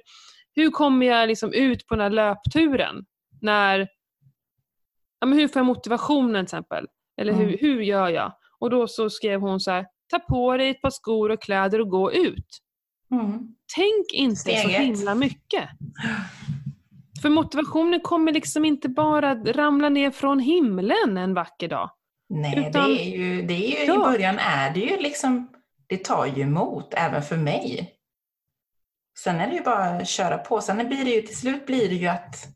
[0.55, 3.05] hur kommer jag liksom ut på den här löpturen?
[3.41, 3.87] När,
[5.19, 6.85] ja, men hur får jag motivationen till exempel?
[7.21, 7.57] Eller hur, Mm.
[7.61, 8.33] hur gör jag?
[8.59, 11.81] Och då så skrev hon så här, ta på dig ett par skor och kläder
[11.81, 12.47] och gå ut.
[13.11, 13.29] Mm.
[13.75, 14.81] Tänk inte så Steget.
[14.81, 15.69] himla mycket.
[17.21, 21.89] För motivationen kommer liksom inte bara ramla ner från himlen en vacker dag.
[22.29, 23.93] Nej, Utan- det är ju, det är ju Ja.
[23.95, 25.49] i början är det ju liksom,
[25.87, 27.93] det tar ju emot även för mig.
[29.19, 30.61] Sen är det ju bara att köra på.
[30.61, 32.47] Sen blir det ju till slut blir det ju att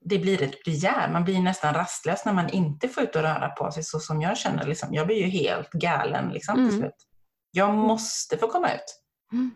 [0.00, 1.08] det blir ett begär.
[1.12, 4.20] Man blir nästan rastlös när man inte får ut och röra på sig så som
[4.22, 4.66] jag känner.
[4.66, 4.94] Liksom.
[4.94, 6.78] Jag blir ju helt galen liksom, till Mm.
[6.80, 7.06] slut.
[7.50, 9.00] Jag måste få komma ut.
[9.32, 9.50] Mm.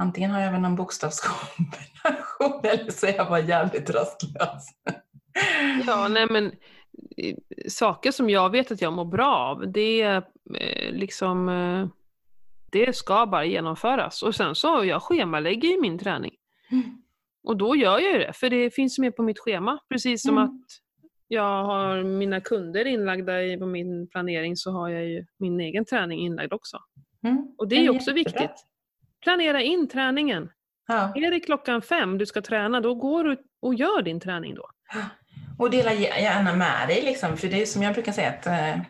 [0.00, 4.66] Antingen har jag väl någon bokstavskombination eller så är jag bara jävligt rastlös.
[5.86, 6.52] Ja, nej men
[7.68, 10.16] saker som jag vet att jag mår bra av, det är
[10.60, 11.88] eh, liksom eh,
[12.72, 14.22] det ska bara genomföras.
[14.22, 16.34] Och sen så jag schemalägger ju min träning.
[16.70, 16.84] Mm.
[17.44, 19.78] Och då gör jag ju det, för det finns med på mitt schema.
[19.88, 20.44] Precis som Mm.
[20.44, 20.60] att
[21.28, 25.84] jag har mina kunder inlagda i på min planering så har jag ju min egen
[25.84, 26.78] träning inlagd också.
[27.24, 27.54] Mm.
[27.58, 28.40] Och det är ju också jättebra.
[28.40, 28.64] viktigt.
[29.22, 30.50] Planera in träningen.
[30.86, 31.12] Ja.
[31.16, 34.66] Är det klockan fem du ska träna, då går du och gör din träning då.
[35.58, 38.80] Och dela gärna med dig, liksom, för det är som jag brukar säga att eh,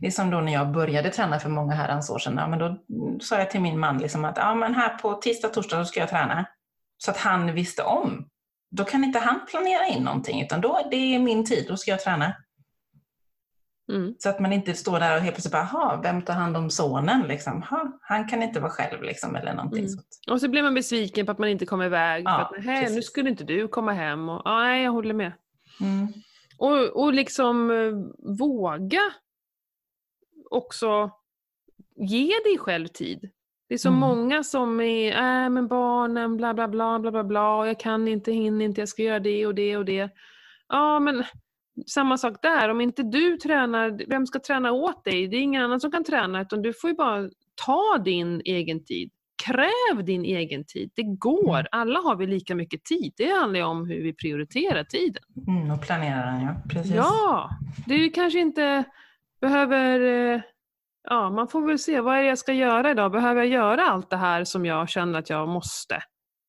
[0.00, 2.36] det är som då när jag började träna för många herrans år sedan.
[2.38, 2.76] Ja, men då
[3.20, 6.08] sa jag till min man liksom att ja, men här på tisdag, torsdag ska jag
[6.08, 6.44] träna.
[6.98, 8.28] Så att han visste om.
[8.70, 11.90] Då kan inte han planera in någonting, utan då det är min tid, då ska
[11.90, 12.32] jag träna.
[13.92, 14.14] Mm.
[14.18, 16.70] Så att man inte står där och helt plötsligt bara, "Jaha, vem tar hand om
[16.70, 17.22] sonen?
[17.28, 19.90] Liksom, "Ha, han kan inte vara själv liksom, eller någonting Mm.
[19.90, 20.06] sånt.
[20.30, 22.24] Och så blir man besviken på att man inte kommer iväg.
[22.26, 24.28] Ja, för att, "Nähä, nu skulle inte du komma hem.
[24.28, 25.32] Och, ja, nej, jag håller med.
[25.80, 26.06] Mm.
[26.58, 27.92] Och, och liksom eh,
[28.38, 29.00] våga
[30.50, 31.10] också
[31.96, 33.30] ge dig själv tid.
[33.68, 34.00] Det är så Mm.
[34.00, 38.32] många som är, äh, men barnen, bla bla bla, bla bla bla, jag kan inte,
[38.32, 40.10] hinner inte, jag ska göra det och det och det.
[40.68, 41.24] Ja, men
[41.86, 45.28] samma sak där, om inte du tränar, vem ska träna åt dig?
[45.28, 47.30] Det är ingen annan som kan träna, utan du får ju bara
[47.66, 49.10] ta din egen tid.
[49.46, 50.90] Kräv din egen tid.
[50.94, 51.58] Det går.
[51.58, 51.66] Mm.
[51.70, 53.12] Alla har vi lika mycket tid.
[53.16, 55.22] Det handlar ju om hur vi prioriterar tiden.
[55.46, 56.94] Mm, och planera den ja, precis.
[56.94, 57.50] Ja,
[57.86, 58.84] du kanske inte
[59.40, 60.00] behöver...
[60.34, 60.40] eh,
[61.08, 62.00] Ja, man får väl se.
[62.00, 63.12] Vad är det jag ska göra idag?
[63.12, 65.94] Behöver jag göra allt det här som jag känner att jag måste?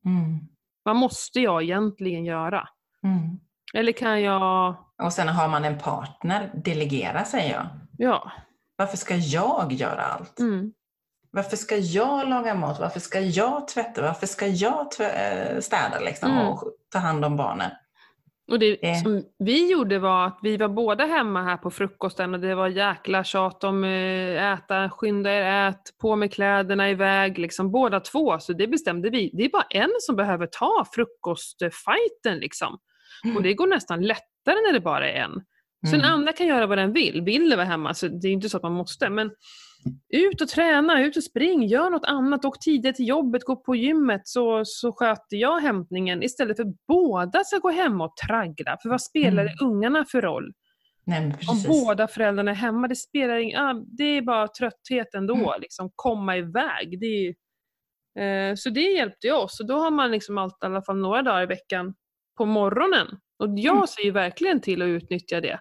[0.06, 0.40] Mm.
[0.84, 2.68] Vad måste jag egentligen göra?
[3.04, 3.40] Mm.
[3.74, 4.76] Eller kan jag...
[5.04, 7.66] Och sen har man en partner, delegera säger jag.
[7.98, 8.32] Ja.
[8.76, 10.40] Varför ska jag göra allt?
[10.40, 10.74] Mm.
[11.36, 12.80] Varför ska jag laga mat?
[12.80, 14.02] Varför ska jag tvätta?
[14.02, 16.48] Varför ska jag eh, städa liksom, Mm.
[16.48, 17.72] och ta hand om barnen?
[18.52, 19.02] Och det Eh.
[19.04, 22.68] som vi gjorde var att vi var båda hemma här på frukosten och det var
[22.68, 28.40] jäkla tjat om eh, äta, skynda er, ät, på med kläderna iväg, liksom båda två.
[28.40, 29.30] Så det bestämde vi.
[29.34, 32.78] Det är bara en som behöver ta frukostfighten liksom.
[33.36, 35.42] Och det går nästan lättare när det bara är en.
[35.90, 36.12] Så Mm.
[36.12, 37.22] andra kan göra vad den vill.
[37.22, 39.10] Vill det vara hemma, så det är inte så att man måste.
[39.10, 39.32] Men
[40.10, 43.76] ut och träna, ut och spring, gör något annat, åk tidigt till jobbet, gå på
[43.76, 48.78] gymmet så, så sköter jag hämtningen istället för båda ska gå hemma och traggla.
[48.82, 49.56] För vad spelar Mm.
[49.62, 50.54] ungarna för roll?
[51.08, 55.36] Nej, Om båda föräldrarna är hemma, det spelar ingen, ah, det är bara trötthet ändå,
[55.36, 55.50] Mm.
[55.62, 57.00] liksom komma iväg.
[57.00, 57.36] Det är, ju-
[58.24, 60.98] eh, så det hjälpte ju oss och då har man liksom allt, i alla fall
[60.98, 61.94] några dagar i veckan
[62.38, 63.08] på morgonen.
[63.40, 63.88] Och jag Mm.
[63.88, 65.60] ser ju verkligen till att utnyttja det.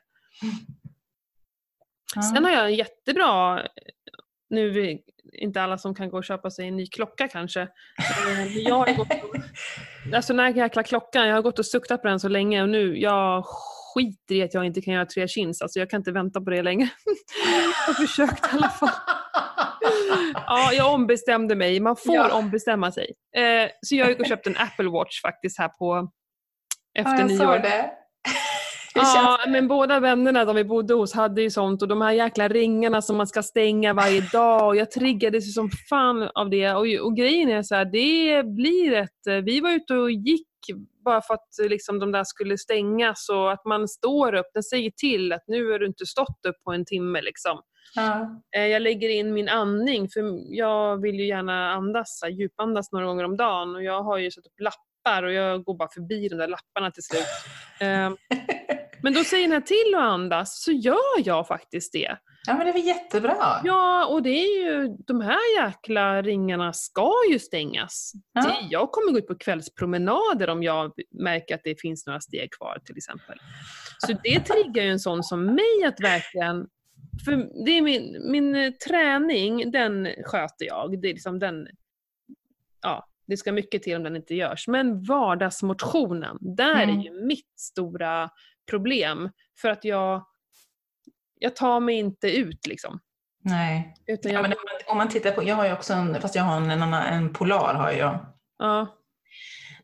[2.17, 2.23] Ja.
[2.23, 3.63] Sen har jag en jättebra,
[4.51, 4.99] nu
[5.33, 7.61] inte alla som kan gå och köpa sig en ny klocka kanske.
[7.61, 9.37] Eh, Jag har gått och,
[10.15, 12.69] alltså den här jäkla klockan, jag har gått och suktat på den så länge och
[12.69, 13.45] nu, jag
[13.95, 15.63] skiter i att jag inte kan göra tre chins.
[15.63, 16.89] Alltså jag kan inte vänta på det längre.
[17.45, 18.91] jag har försökt i alla fall.
[20.47, 21.81] Ja, jag ombestämde mig.
[21.81, 22.33] Man får Ja.
[22.35, 23.13] ombestämma sig.
[23.37, 26.11] Eh, så jag gick och köpte en Apple Watch faktiskt här på
[26.99, 27.39] efter ja, jag nyår.
[27.39, 27.91] såg det.
[28.95, 32.49] Ja, men båda vännerna de vi bodde hos hade ju sånt och de här jäkla
[32.49, 36.71] ringarna som man ska stänga varje dag och jag triggades ju som fan av det.
[36.73, 39.27] Och, och grejen är så här, det blir ett...
[39.29, 40.47] eh, Vi var ute och gick
[41.05, 44.63] bara för att eh, liksom, de där skulle stängas och att man står upp, den
[44.63, 47.61] säger till att nu har du inte stått upp på en timme liksom.
[47.95, 48.43] Ja.
[48.57, 50.23] Eh, Jag lägger in min andning, för
[50.57, 53.75] jag vill ju gärna andas, djupandas några gånger om dagen.
[53.75, 56.91] Och jag har ju satt upp lappar och jag går bara förbi de där lapparna
[56.91, 57.27] till slut.
[59.05, 62.17] Men då säger den till att andas, så gör jag faktiskt det.
[62.47, 63.61] ja, men det var jättebra.
[63.65, 68.13] Ja, och det är ju, de här jäkla ringarna ska ju stängas.
[68.33, 68.41] Ja.
[68.43, 72.53] Det, jag kommer gå ut på kvällspromenader om jag märker att det finns några steg
[72.53, 73.39] kvar till exempel.
[73.99, 76.67] Så det triggar ju en sån som mig att verkligen
[77.25, 81.01] för det är min, min eh, träning, den sköter jag.
[81.01, 81.67] Det är liksom den,
[82.83, 84.69] ja, det ska mycket till om den inte görs.
[84.69, 86.99] Men vardagsmotionen, där Mm.
[86.99, 88.31] är ju mitt stora
[88.71, 89.31] problem.
[89.61, 90.25] För att jag,
[91.39, 93.01] jag tar mig inte ut liksom.
[93.45, 93.95] Nej.
[94.07, 96.21] Utan Ja, jag, men om man- om man tittar på, jag har ju också en,
[96.21, 98.27] fast jag har en, en, annan, en Polar har jag.
[98.59, 98.87] ja,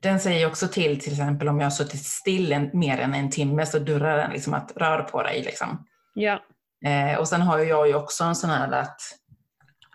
[0.01, 3.31] Den säger också till, till exempel om jag har suttit still en, mer än en
[3.31, 5.43] timme så durrar den liksom att rör på dig.
[5.43, 5.87] Liksom.
[6.15, 6.43] ja,
[6.87, 9.01] Eh, och sen har jag ju också en sån här att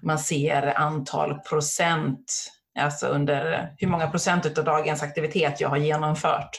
[0.03, 6.49] man ser antal procent, alltså under hur många procent av dagens aktivitet jag har genomfört.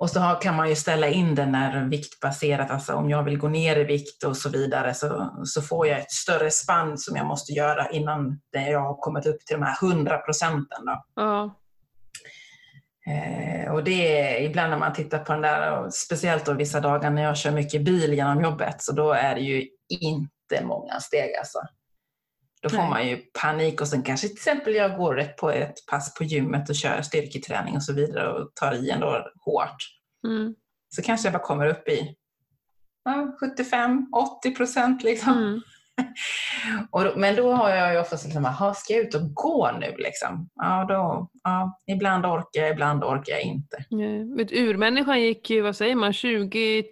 [0.00, 3.48] Och så kan man ju ställa in den när viktbaserat, alltså om jag vill gå
[3.48, 7.26] ner i vikt och så vidare så, så får jag ett större spann som jag
[7.26, 10.84] måste göra innan jag har kommit upp till de här 100 procenten.
[10.86, 11.02] Då.
[11.14, 11.60] ja,
[13.06, 16.80] Eh, och det är ibland när man tittar på den där, och speciellt då vissa
[16.80, 21.00] dagar när jag kör mycket bil genom jobbet, så då är det ju inte många
[21.00, 21.58] steg alltså.
[22.62, 22.90] Då får Nej.
[22.90, 26.24] man ju panik och sen kanske till exempel jag går ett på ett pass på
[26.24, 29.76] gymmet och kör styrketräning och så vidare och tar i ändå hårt.
[30.26, 30.54] mm,
[30.88, 32.14] Så kanske jag bara kommer upp i
[33.04, 33.36] ja,
[34.44, 35.32] 75-80 procent liksom.
[35.32, 35.60] mm,
[36.90, 39.94] Och men då har jag ju oftast liksom, aha, ska jag ut och gå nu
[39.98, 40.48] liksom?
[40.54, 43.76] Ja, då, ja, ibland orkar jag, ibland orkar jag inte.
[44.36, 46.84] Vet, urmänniskan gick ju, vad säger man, 20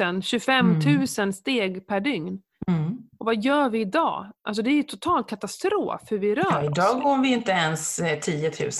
[0.00, 0.78] 000, 25
[1.18, 2.42] 000 steg per dygn.
[2.70, 2.96] Mm.
[3.18, 4.32] Och vad gör vi idag?
[4.42, 6.64] Alltså det är ju total katastrof hur vi rör Ja, oss.
[6.78, 8.70] idag går vi inte ens eh, 10 000.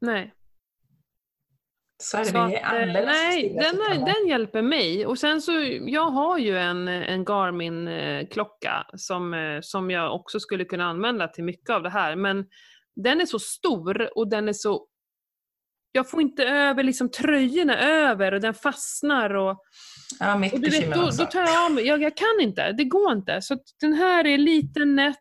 [0.00, 0.34] Nej.
[2.02, 5.06] Så Så att, eh, nej, den, är, den hjälper mig.
[5.06, 5.52] Och sen så,
[5.86, 11.44] jag har ju en, en Garmin-klocka som, eh, som jag också skulle kunna använda till
[11.44, 12.16] mycket av det här.
[12.16, 12.46] Men
[12.96, 14.86] den är så stor och den är så...
[15.92, 19.60] Jag får inte över liksom tröjorna över och den fastnar och...
[20.20, 21.22] Ja, mitt Och du vet, då, också.
[21.24, 23.42] då tar jag av mig, jag, jag kan inte, det går inte.
[23.42, 25.18] Så den här är liten, nätt,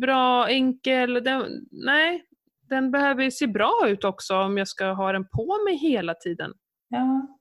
[0.00, 1.14] bra, enkel.
[1.24, 2.24] Den, nej,
[2.68, 6.50] den behöver se bra ut också om jag ska ha den på mig hela tiden.
[6.88, 7.38] Ja.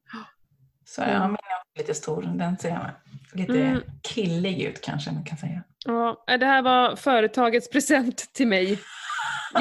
[0.85, 1.27] Så ja, Mm.
[1.27, 2.89] min är lite stor, den ser jag.
[3.33, 3.81] Lite Mm.
[4.13, 5.63] killig ut kanske man kan säga.
[5.85, 8.79] Ja, det här var företagets present till mig.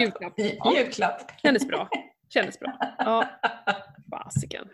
[0.00, 0.32] Julklapp.
[0.36, 0.72] Ja.
[0.78, 1.40] Julklapp.
[1.42, 1.88] Kändes bra.
[2.34, 2.78] Kändes bra.
[2.98, 3.28] Ja,
[4.10, 4.68] fasiken.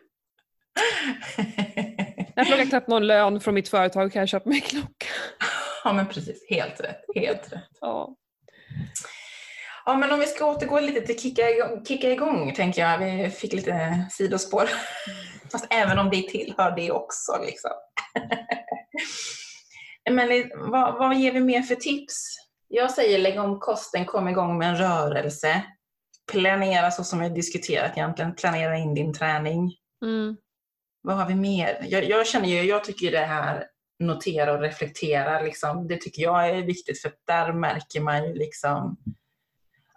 [2.34, 5.06] Jag plockar knappt någon lön från mitt företag kan jag köpa mig en klocka.
[5.84, 7.04] ja men precis, helt rätt.
[7.14, 7.68] Helt rätt.
[7.80, 8.16] Ja.
[9.84, 12.98] Ja men om vi ska återgå lite till kicka igång, kicka igång tänker jag.
[12.98, 14.68] Vi fick lite sidospår.
[15.52, 17.70] Fast även om det tillhör det också liksom.
[20.10, 22.14] men vad, vad ger vi mer för tips?
[22.68, 25.62] Jag säger lägg om kosten, kom igång med en rörelse.
[26.32, 28.34] Planera så som vi diskuterat egentligen.
[28.34, 29.72] Planera in din träning.
[30.04, 30.36] Mm.
[31.06, 31.78] Vad har vi mer?
[31.82, 33.64] Jag, jag känner ju, jag tycker det här
[33.98, 38.96] notera och reflektera, liksom, det tycker jag är viktigt för där märker man ju liksom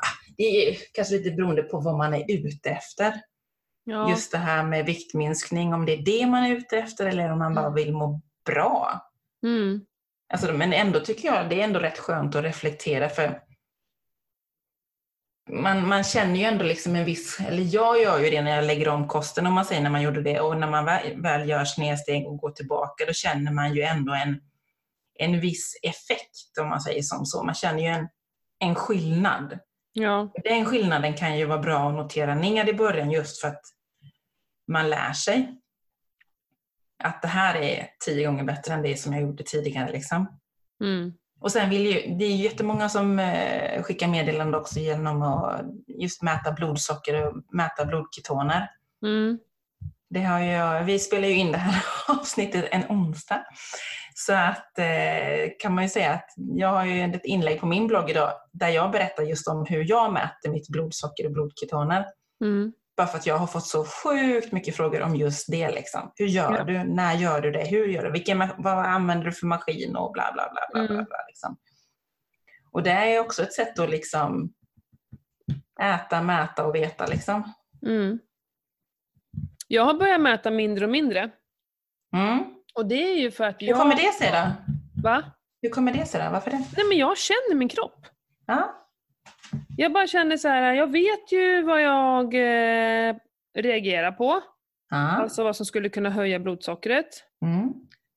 [0.01, 3.21] Ah, det är kanske lite beroende på vad man är ute efter.
[3.83, 4.09] Ja.
[4.09, 7.39] Just det här med viktminskning, om det är det man är ute efter eller om
[7.39, 9.01] man bara vill må bra.
[9.43, 9.81] Mm.
[10.33, 13.41] Alltså, men ändå tycker jag det är ändå rätt skönt att reflektera för
[15.49, 18.65] man, man känner ju ändå liksom en viss, eller jag gör ju det när jag
[18.65, 21.49] lägger om kosten om man säger när man gjorde det och när man väl, väl
[21.49, 24.41] gör snedsteg och går tillbaka då känner man ju ändå en,
[25.19, 27.43] en viss effekt om man säger som så.
[27.43, 28.07] Man känner ju en,
[28.59, 29.59] en skillnad.
[29.93, 30.31] Ja.
[30.43, 33.61] Den skillnaden kan ju vara bra att notera ner i början just för att
[34.67, 35.55] man lär sig
[37.03, 39.91] att det här är tio gånger bättre än det som jag gjorde tidigare.
[39.91, 40.39] Liksom.
[40.83, 41.13] Mm.
[41.41, 45.61] Och sen vill ju, det är ju jättemånga som eh, skickar meddelande också genom att
[45.87, 48.71] just mäta blodsocker och mäta blodketoner.
[49.05, 49.39] Mm.
[50.09, 53.43] Det har jag, vi spelar ju in det här avsnittet en onsdag.
[54.15, 57.87] Så att eh, kan man ju säga att jag har ju ett inlägg på min
[57.87, 62.05] blogg idag där jag berättar just om hur jag mäter mitt blodsocker och blodketoner.
[62.41, 62.73] Mm.
[62.99, 65.71] Bara för att jag har fått så sjukt mycket frågor om just det.
[65.71, 66.11] Liksom.
[66.15, 66.63] Hur gör Ja.
[66.63, 66.83] du?
[66.83, 67.63] När gör du det?
[67.67, 68.11] Hur gör du?
[68.11, 69.95] Vilken, vad använder du för maskin?
[69.95, 70.61] Och bla bla bla.
[70.73, 71.05] bla, bla, Mm.
[71.05, 71.57] bla liksom.
[72.71, 74.53] Och det är också ett sätt att liksom
[75.81, 77.05] äta, mäta och veta.
[77.05, 77.53] Liksom.
[77.85, 78.19] Mm.
[79.67, 81.31] Jag har börjat mäta mindre och mindre.
[82.15, 82.43] Mm.
[82.73, 83.77] Och det är ju för att Hur jag...
[83.79, 84.51] kommer det sig då?
[85.03, 85.23] Va?
[85.61, 86.31] Hur kommer det sig då?
[86.31, 86.57] Varför det?
[86.77, 88.05] Nej men jag känner min kropp.
[88.45, 88.78] Ja.
[89.77, 93.15] Jag bara känner så här, jag vet ju vad jag eh,
[93.57, 94.41] reagerar på.
[94.89, 94.97] Ja.
[94.97, 97.23] Alltså vad som skulle kunna höja blodsockret.
[97.45, 97.73] Mm.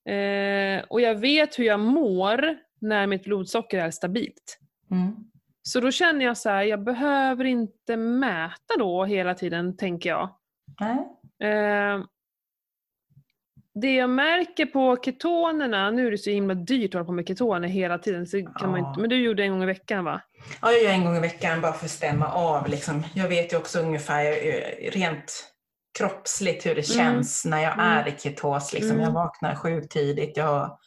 [0.08, 4.58] Eh, och jag vet hur jag mår när mitt blodsocker är stabilt.
[4.90, 5.16] Mm.
[5.62, 10.28] Så då känner jag så här, jag behöver inte mäta då hela tiden, tänker jag.
[10.80, 11.52] Nej.
[11.52, 12.04] Eh,
[13.74, 17.28] det jag märker på ketonerna, nu är det så himla dyrt att hålla på med
[17.28, 18.88] ketoner hela tiden, så kan man Ja.
[18.88, 20.20] inte, men du gjorde en gång i veckan va?
[20.62, 22.68] Ja, jag gör en gång i veckan bara för att stämma av.
[22.68, 23.02] Liksom.
[23.14, 25.48] Jag vet ju också ungefär eh, rent
[25.98, 27.12] kroppsligt hur det Mm.
[27.14, 27.86] känns när jag Mm.
[27.86, 28.72] är i ketos.
[28.72, 28.90] Liksom.
[28.90, 29.02] Mm.
[29.02, 30.36] Jag vaknar sjukt tidigt.
[30.36, 30.78] Jag,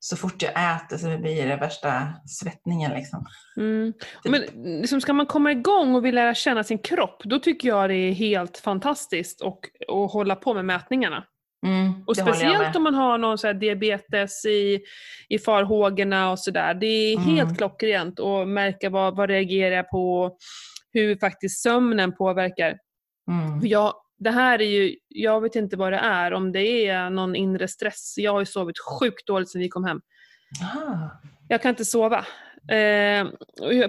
[0.00, 2.92] så fort jag äter så blir det värsta svettningen.
[2.92, 3.26] Liksom.
[3.56, 3.92] Mm.
[4.24, 4.40] Men
[4.80, 7.94] liksom, ska man komma igång och vill lära känna sin kropp, då tycker jag det
[7.96, 9.58] är helt fantastiskt att
[10.12, 11.24] hålla på med mätningarna.
[11.66, 14.80] Mm, Och speciellt om man har någon så diabetes i,
[15.28, 16.74] i farhågorna och sådär.
[16.74, 17.28] Det är Mm.
[17.36, 20.36] helt klockrent att märka vad, vad reagerar jag på,
[20.92, 22.78] hur faktiskt sömnen påverkar.
[23.30, 23.60] Mm.
[23.66, 27.36] Jag, det här är ju, jag vet inte vad det är, om det är någon
[27.36, 28.14] inre stress.
[28.16, 30.00] Jag har ju sovit sjukt dåligt sedan vi kom hem.
[30.62, 31.10] Aha.
[31.48, 32.24] Jag kan inte sova.
[32.70, 33.26] Eh,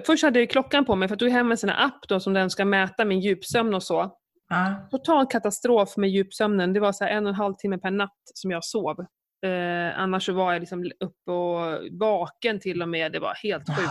[0.06, 2.20] först hade jag klockan på mig för att jag tog hem en sån app då,
[2.20, 4.16] som den ska mäta min djupsömn och så.
[4.50, 4.74] Ja.
[4.90, 6.72] Total katastrof med djupsömnen.
[6.72, 9.00] Det var så en och en halv timme per natt som jag sov.
[9.46, 13.12] Eh, annars så var jag liksom uppe och vaken till och med.
[13.12, 13.90] Det var helt sjukt.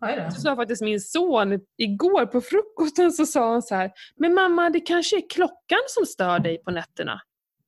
[0.00, 0.30] Då.
[0.34, 4.70] Så sa faktiskt min son igår på frukosten så sa han så här Men mamma,
[4.70, 7.20] det kanske är klockan som stör dig på nätterna?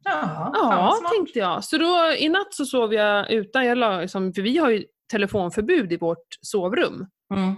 [0.05, 1.13] Jaha, Ja, smart.
[1.13, 1.65] tänkte jag.
[1.65, 4.85] Så då i natt så sov jag utan, jag la, liksom, för vi har ju
[5.13, 7.07] telefonförbud i vårt sovrum.
[7.35, 7.55] Mm.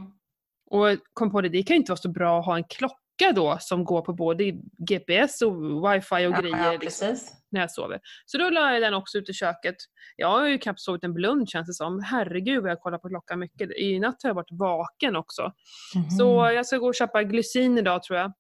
[0.71, 2.97] Och kom på det, det kan ju inte vara så bra att ha en klocka
[3.35, 4.45] då som går på både
[4.89, 7.17] GPS och wifi och Ja, grejer ja, liksom,
[7.51, 8.01] när jag sover.
[8.27, 9.77] Så då la jag den också ut i köket.
[10.17, 12.01] Jag har ju knappt sovit en blund känns det som.
[12.03, 13.71] Herregud vad jag kollar på klockan mycket.
[13.79, 15.53] I natt har jag varit vaken också.
[15.95, 16.11] Mhm.
[16.11, 18.33] Så jag ska gå och köpa glycin idag tror jag.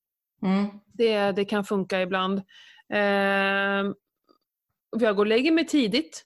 [0.43, 0.67] Mm.
[0.87, 2.39] Det, det kan funka ibland.
[2.93, 3.93] Eh,
[5.01, 6.23] jag går och lägger mig tidigt.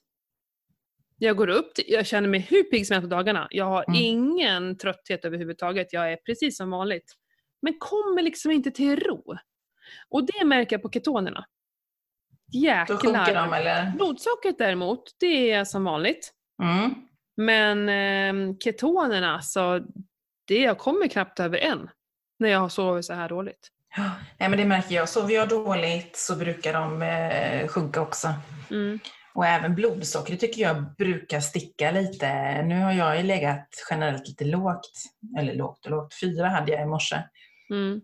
[1.17, 3.47] Jag går upp, jag känner mig hur pigg som helst på dagarna.
[3.51, 4.01] Jag har Mm.
[4.01, 5.93] ingen trötthet överhuvudtaget.
[5.93, 7.13] Jag är precis som vanligt.
[7.61, 9.37] Men kommer liksom inte till ro.
[10.09, 11.45] Och det märker jag på ketonerna.
[12.87, 13.59] Då sjunker de Jäklar.
[13.59, 13.91] eller?
[13.95, 16.33] Blodsockret däremot, det är som vanligt.
[16.63, 16.95] Mm.
[17.37, 19.81] Men eh, ketonerna, alltså,
[20.47, 21.89] det, jag kommer knappt över en.
[22.39, 23.71] När jag har sovit så här dåligt.
[23.97, 25.09] Ja, Nej, men det märker jag.
[25.09, 28.33] Sover jag dåligt så brukar de eh, sjunka också.
[28.71, 28.99] Mm.
[29.33, 32.61] Och även blodsockret tycker jag brukar sticka lite.
[32.61, 34.91] Nu har jag ju legat generellt lite lågt.
[35.39, 36.13] Eller lågt och lågt.
[36.21, 37.15] Fyra hade jag i morse.
[37.71, 38.01] Mm.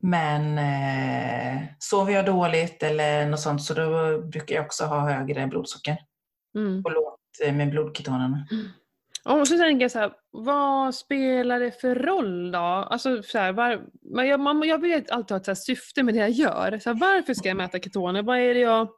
[0.00, 5.46] Men eh, sover jag dåligt eller något sånt så då brukar jag också ha högre
[5.46, 5.96] blodsocker.
[6.58, 6.82] Mm.
[6.84, 8.46] Och lågt eh, med blodketonerna.
[9.24, 12.58] Och så tänker jag så här, vad spelar det för roll då?
[12.58, 16.30] Alltså, så här, var, jag, man, jag vill alltid ha ett syfte med det jag
[16.30, 16.78] gör.
[16.78, 18.22] Så här, varför ska jag mäta ketoner?
[18.22, 18.88] Vad är det jag...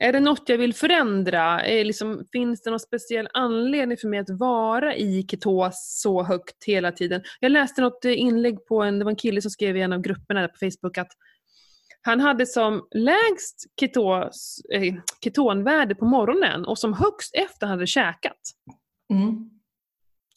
[0.00, 1.62] Är det något jag vill förändra?
[1.62, 6.92] Liksom, finns det någon speciell anledning för mig att vara i ketos så högt hela
[6.92, 7.22] tiden?
[7.40, 10.00] Jag läste något inlägg på en, det var en kille som skrev i en av
[10.00, 11.12] grupperna på Facebook att
[12.02, 17.86] han hade som lägst ketos, eh, ketonvärde på morgonen och som högst efter han hade
[17.86, 18.40] käkat.
[19.12, 19.50] Mm.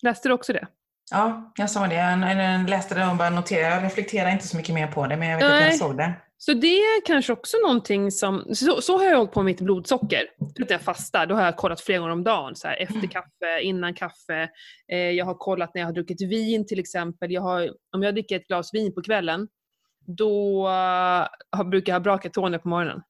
[0.01, 0.67] Läste du också det?
[1.11, 1.95] Ja, jag sa det.
[1.95, 3.75] Jag, läste det och bara noterade.
[3.75, 5.69] Jag reflekterar inte så mycket mer på det, men jag vet att Nej.
[5.69, 6.13] jag såg det.
[6.45, 8.45] Så det är kanske också någonting som...
[8.55, 10.23] Så, så har jag hållit på med mitt blodsocker.
[10.57, 12.55] För att jag fastar, då har jag kollat flera gånger om dagen.
[12.55, 14.49] Så här, efter kaffe, innan kaffe.
[14.91, 17.31] Eh, jag har kollat när jag har druckit vin till exempel.
[17.31, 19.47] Jag har, om jag dricker ett glas vin på kvällen,
[20.17, 20.67] då
[21.55, 23.01] uh, brukar jag ha bra ketoner på morgonen.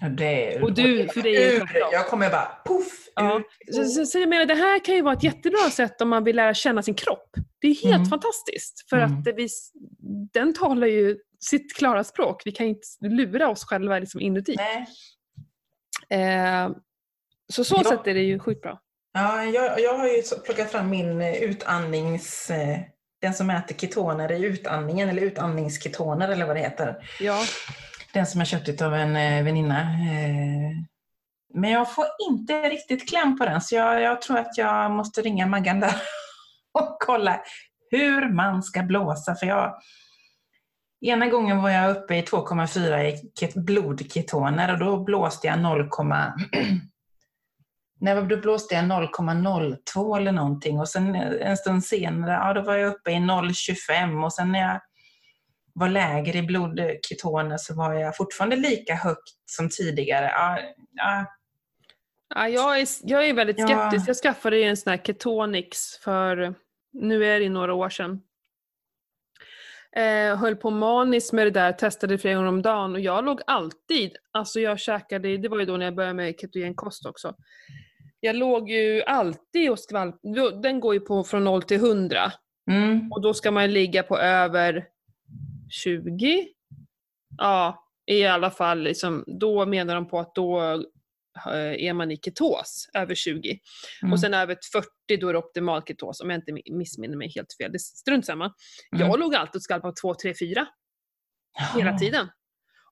[0.00, 1.66] Ja, det är, Och du- för dig är det.
[1.92, 3.08] Jag kommer bara poff!
[3.14, 3.42] Ja.
[3.72, 6.24] Så, så, så jag menar, det här kan ju vara ett jättebra sätt om man
[6.24, 7.30] vill lära känna sin kropp.
[7.60, 8.04] Det är helt Mm.
[8.08, 8.88] fantastiskt.
[8.90, 9.12] För Mm.
[9.18, 9.48] att det, vi,
[10.32, 12.42] den talar ju sitt klara språk.
[12.44, 14.56] Vi kan inte lura oss själva liksom inuti.
[14.56, 14.86] Nej.
[16.10, 16.70] Eh,
[17.52, 17.90] så så Ja.
[17.90, 18.80] sätt är det ju sjukt bra.
[19.12, 22.50] Ja, jag, jag har ju plockat fram min eh, utandnings...
[22.50, 22.78] eh,
[23.20, 26.96] Den som äter ketoner i utandningen, eller utandningsketoner eller vad det heter.
[27.20, 27.44] Ja.
[28.12, 29.86] Den som jag köpt av en eh, väninna.
[31.54, 35.22] Men jag får inte riktigt kläm på den, så jag, jag tror att jag måste
[35.22, 35.94] ringa Maggan där
[36.72, 37.40] och kolla
[37.90, 39.34] hur man ska blåsa.
[39.34, 39.74] För jag,
[41.02, 45.88] ena gången var jag uppe i 2,4 i ket- blodketoner och då blåste jag 0,
[48.00, 52.76] Nej, då blåste jag 0,02 eller någonting och sen en stund senare, ja då var
[52.76, 54.80] jag uppe i 0,25 och sen när jag
[55.74, 60.26] var lägre i blodketoner så var jag fortfarande lika högt som tidigare.
[60.34, 60.58] Ja,
[60.92, 61.26] ja,
[62.34, 63.66] Ja, jag, är, jag är väldigt Ja.
[63.66, 64.08] skeptisk.
[64.08, 66.54] Jag skaffade ju en sån här Ketonix för,
[66.92, 68.20] nu är det några år sedan.
[69.96, 73.40] Eh, höll på maniskt med det där, testade flera gånger om dagen och jag låg
[73.46, 77.34] alltid, alltså jag käkade, det var ju då när jag började med ketogenkost också.
[78.20, 80.16] Jag låg ju alltid och skvalp,
[80.62, 82.32] den går ju på från 0 till 100
[82.70, 84.84] mm, och då ska man ligga på över
[85.70, 86.46] 20.
[87.38, 90.84] Ja, i alla fall, liksom, då menar de på att då
[91.78, 93.60] är man i ketos, över 20.
[94.02, 94.86] mm, Och sen över 40
[95.20, 97.72] då är det optimal ketos, om jag inte mi- missminner mig helt fel.
[97.72, 98.44] Det är strunt samma.
[98.96, 99.06] Mm.
[99.08, 100.66] Jag låg alltid och skalpade på 2, 3, 4
[101.76, 102.28] hela tiden.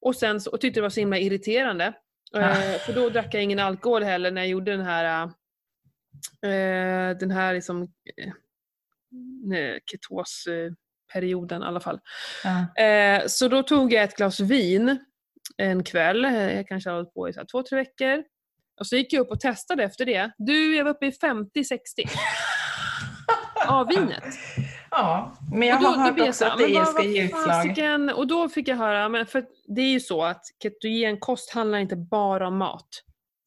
[0.01, 1.85] Och sen så, och tyckte det var så himla irriterande.
[2.37, 5.25] Eh, för då drack jag ingen alkohol heller när jag gjorde den här
[6.43, 8.33] eh, den här liksom eh,
[9.45, 12.01] nej, ketosperioden i alla fall.
[12.45, 12.83] Ja.
[12.85, 15.05] Eh, så då tog jag ett glas vin
[15.57, 18.25] en kväll, eh, jag kanske har hållit på i så två, tre veckor.
[18.81, 20.31] Och så gick jag upp och testade efter det.
[20.39, 21.77] Du, jag var uppe i 50-60
[23.67, 24.25] av vinet.
[24.91, 28.19] ja, men jag Och då- har då hört jag också att det ska ge utslag.
[28.19, 31.97] Och då fick jag höra, men för det är ju så att ketogenkost handlar inte
[31.97, 32.89] bara om mat.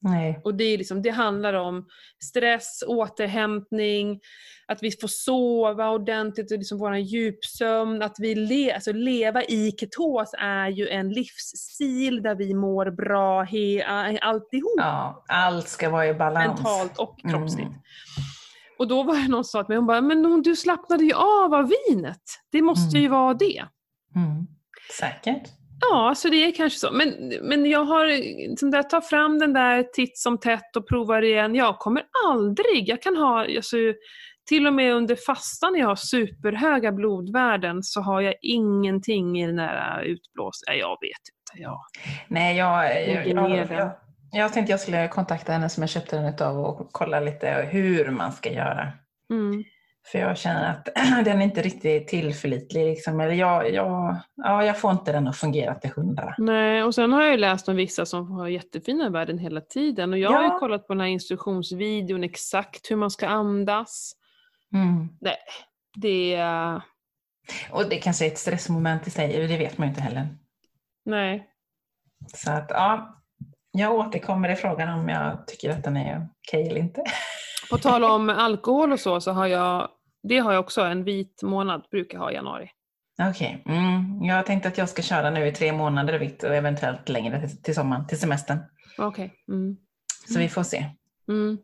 [0.04, 0.42] Nej.
[0.44, 1.88] Och det, är liksom, det handlar om
[2.24, 4.20] stress, återhämtning,
[4.68, 9.72] att vi får sova ordentligt, och liksom vår djupsömn, att vi le, alltså leva i
[9.80, 13.84] ketos är ju en livsstil där vi mår bra, he,
[14.22, 16.48] alltihop, Ja, allt ska vara i balans.
[16.48, 17.68] mentalt och kroppsligt.
[17.68, 17.82] Mm.
[18.80, 21.14] Och då var det någon som sa till mig, hon bara, men du slappnade ju
[21.14, 22.22] av av vinet.
[22.52, 23.66] Det måste ju vara det.
[24.16, 24.48] Mm.
[25.00, 25.63] Säkert.
[25.90, 26.92] Ja, så det är kanske så.
[26.92, 28.08] Men, men jag har
[28.50, 31.56] liksom där, ta fram den där titt som tätt och prova det igen.
[31.56, 33.78] Jag kommer aldrig, jag kan ha, alltså,
[34.50, 39.46] till och med under fastan när jag har superhöga blodvärden så har jag ingenting i
[39.46, 40.64] den där utblås...
[40.68, 41.64] Nej, jag vet inte.
[41.64, 41.82] Ja.
[42.28, 43.92] Nej, jag, jag, jag, jag, jag,
[44.32, 48.10] jag tänkte jag skulle kontakta henne som jag köpte den utav och kolla lite hur
[48.12, 48.92] man ska göra.
[49.30, 49.64] Mm.
[50.06, 50.86] För jag känner att
[51.26, 52.86] den är inte riktigt tillförlitlig.
[52.86, 53.20] Liksom.
[53.20, 56.36] Eller jag, jag, ja, jag får inte den att fungera till hundra.
[56.38, 60.14] Nej, och sen har jag ju läst om vissa som har jättefina värden hela tiden.
[60.14, 60.60] Och jag har ju Ja.
[60.60, 64.14] kollat på den här instruktionsvideon exakt hur man ska andas.
[64.74, 65.08] Mm.
[65.22, 65.38] Nej,
[65.96, 66.82] det är...
[67.72, 70.28] Och det kanske är ett stressmoment i sig, det vet man ju inte heller.
[71.06, 71.48] Nej.
[72.34, 73.22] Så att ja,
[73.72, 77.04] jag återkommer i frågan om jag tycker att den är okej eller inte.
[77.70, 79.90] På tal om alkohol och så, så har jag,
[80.24, 82.70] det har jag också, en vit månad brukar jag ha i januari.
[83.30, 84.24] Okej, mm.
[84.24, 87.62] jag tänkte att jag ska köra nu i tre månader vitt och eventuellt längre till,
[87.62, 88.60] till sommaren, till semestern.
[88.98, 89.34] Okej.
[89.48, 89.78] Mm.
[90.34, 90.86] Så vi får se.
[91.28, 91.58] Mm.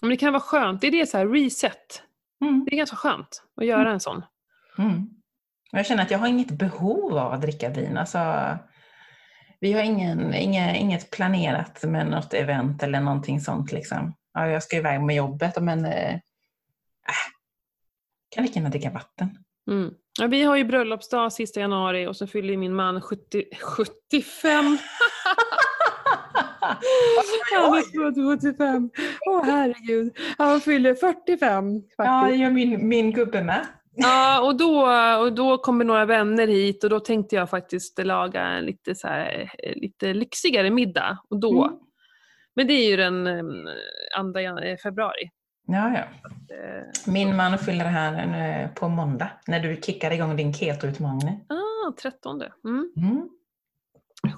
[0.00, 2.02] Men det kan vara skönt, det är det så här, reset.
[2.40, 2.64] Mm.
[2.64, 4.22] Det är ganska skönt att göra en sån.
[4.78, 5.08] Mm.
[5.70, 7.96] Jag känner att jag har inget behov av att dricka vin.
[7.96, 8.18] Alltså,
[9.60, 13.72] vi har ingen, inga, inget planerat med något event eller någonting sånt.
[13.72, 14.14] Liksom.
[14.34, 16.14] Ja, jag ska iväg med jobbet, men äh,
[18.34, 19.38] kan lika gärna dricka vatten.
[19.70, 19.94] Mm.
[20.20, 24.64] Ja, vi har ju bröllopsdag sista januari och så fyller min man 70, 75.
[26.60, 28.90] Han är född 75.
[29.28, 30.16] Åh herregud.
[30.38, 32.30] Han fyller 45 Ja, faktiskt.
[32.32, 33.66] det gör min, min gubbe med.
[33.94, 34.86] Ja, och då,
[35.24, 39.06] och då kommer några vänner hit och då tänkte jag faktiskt laga en lite, så
[39.08, 41.18] här, eh, lite lyxigare middag.
[41.30, 41.78] Och då, Mm.
[42.54, 45.30] Men det är ju den eh, 2 jan- februari.
[45.66, 46.30] Ja, ja.
[46.56, 51.44] Eh, Min man fyller här nu på måndag när du kickar igång din keto-utmaning.
[51.48, 52.42] Ah, 13.
[52.64, 52.92] Mm.
[52.96, 53.28] Mm.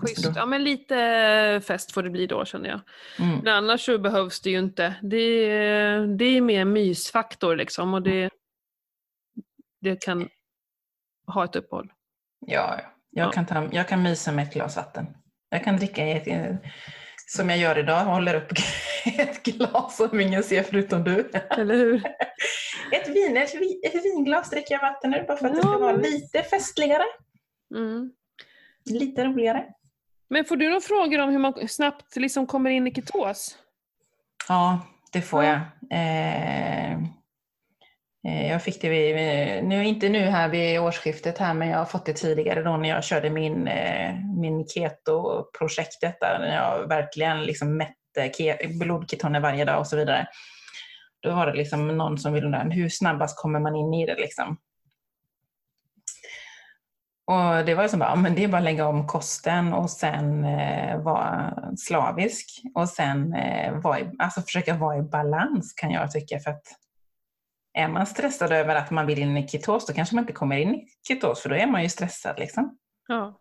[0.01, 0.37] Schysst.
[0.37, 2.81] Ja, men lite fest får det bli då känner jag.
[3.27, 3.39] Mm.
[3.39, 4.95] Men annars så behövs det ju inte.
[5.03, 8.31] Det, är- det är mer mysfaktor liksom och det,
[9.81, 10.29] det kan
[11.27, 11.93] ha ett uppehåll.
[12.47, 12.85] Ja, ja.
[13.11, 13.31] jag, Ja.
[13.33, 15.07] Kan ta, jag kan mysa med ett glas vatten.
[15.49, 16.57] Jag kan dricka i ett, eh,
[17.27, 18.53] som jag gör idag, håller upp
[19.19, 21.31] ett glas som ingen ser förutom du.
[21.51, 22.03] Eller hur?
[22.93, 23.55] Ett, vin, ett,
[23.95, 27.05] ett vinglas dricker jag vatten ur bara för att det ska vara lite festligare,
[27.75, 28.11] Mm.
[28.85, 29.65] lite roligare.
[30.29, 33.59] Men får du några frågor om hur man snabbt liksom kommer in i ketos?
[34.49, 34.81] Ja,
[35.13, 35.51] det får Ja.
[35.51, 35.99] jag.
[35.99, 36.99] Eh,
[38.29, 41.79] Eh, jag fick det vid, eh, nu, inte nu här vid årsskiftet här, men jag
[41.79, 46.89] har fått det tidigare då när jag körde min, eh, min keto-projektet där, när jag
[46.89, 50.27] verkligen liksom mätte ke- blodketoner varje dag och så vidare.
[51.23, 54.15] Då var det liksom någon som ville undra, hur snabbast kommer man in i det
[54.15, 54.57] liksom?
[57.27, 60.45] Och det var som bara, men det är bara att lägga om kosten och sen
[60.45, 66.11] eh, vara slavisk och sen eh, var i, alltså försöka vara i balans kan jag
[66.11, 66.39] tycka.
[66.39, 66.63] För att
[67.75, 70.57] är man stressad över att man vill in i ketos, då kanske man inte kommer
[70.57, 72.39] in i ketos, för då är man ju stressad.
[72.39, 72.79] Liksom.
[73.09, 73.41] Ja.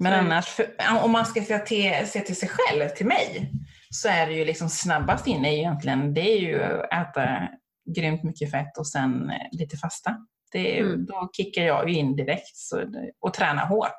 [0.00, 0.74] Men Så- annars, för,
[1.04, 3.50] om man ska se till, se till sig själv, till mig,
[3.90, 7.48] så är det ju liksom snabbast in ju egentligen, det är ju att äta
[7.96, 10.26] grymt mycket fett och sen eh, lite fasta.
[10.52, 11.06] Det Mm.
[11.06, 13.96] Då kickar jag ju in direkt så, det- och tränar hårt.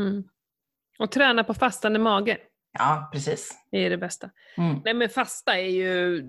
[0.00, 0.24] Mm.
[0.98, 2.38] Och träna på fastande mage
[2.78, 3.50] Ja, precis.
[3.70, 4.30] är det bästa.
[4.56, 4.80] Mm.
[4.84, 6.28] Nej men fasta är ju,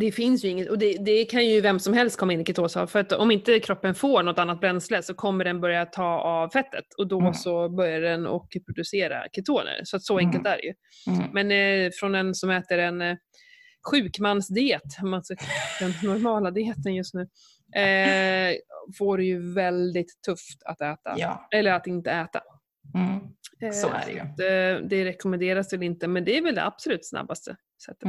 [0.00, 2.44] det finns ju inget, och det, det kan ju vem som helst komma in i
[2.44, 2.86] ketos av.
[2.86, 6.48] För att om inte kroppen får något annat bränsle så kommer den börja ta av
[6.48, 7.34] fettet och då Mm.
[7.34, 9.80] så börjar den och producera ketoner.
[9.84, 10.26] Så att så Mm.
[10.26, 10.74] enkelt är det ju.
[11.14, 11.30] Mm.
[11.32, 11.50] Men
[11.86, 13.16] eh, från en som äter en eh,
[13.90, 14.82] sjukmansdiet,
[15.80, 17.20] den normala dieten just nu,
[17.82, 18.54] eh,
[18.98, 21.14] får det ju väldigt tufft att äta.
[21.16, 22.40] Ja, Eller att inte äta.
[22.94, 23.20] mm.
[23.62, 24.20] Eh, så är det ju.
[24.36, 27.56] det, det rekommenderas väl inte, men det är väl det absolut snabbaste
[27.86, 28.08] sättet.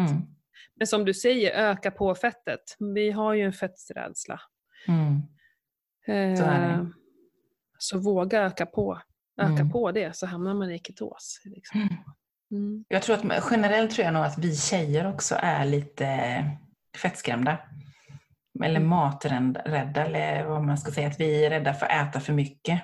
[0.77, 2.75] Men som du säger, öka på fettet.
[2.79, 4.41] Vi har ju en fetträdsla.
[4.87, 5.21] Mm.
[6.07, 6.91] Eh, Så det.
[7.77, 9.01] så våga öka på.
[9.41, 9.71] Öka Mm.
[9.71, 11.41] på det så hamnar man i ketos.
[11.45, 11.81] Liksom.
[11.81, 11.93] Mm.
[12.51, 12.85] Mm.
[12.87, 16.07] Jag tror att generellt tror jag nog att vi tjejer också är lite
[16.97, 17.57] fettskrämda.
[18.63, 18.89] Eller Mm.
[18.89, 19.61] maträdda,
[20.05, 22.81] eller vad man ska säga, att vi är rädda för att äta för mycket.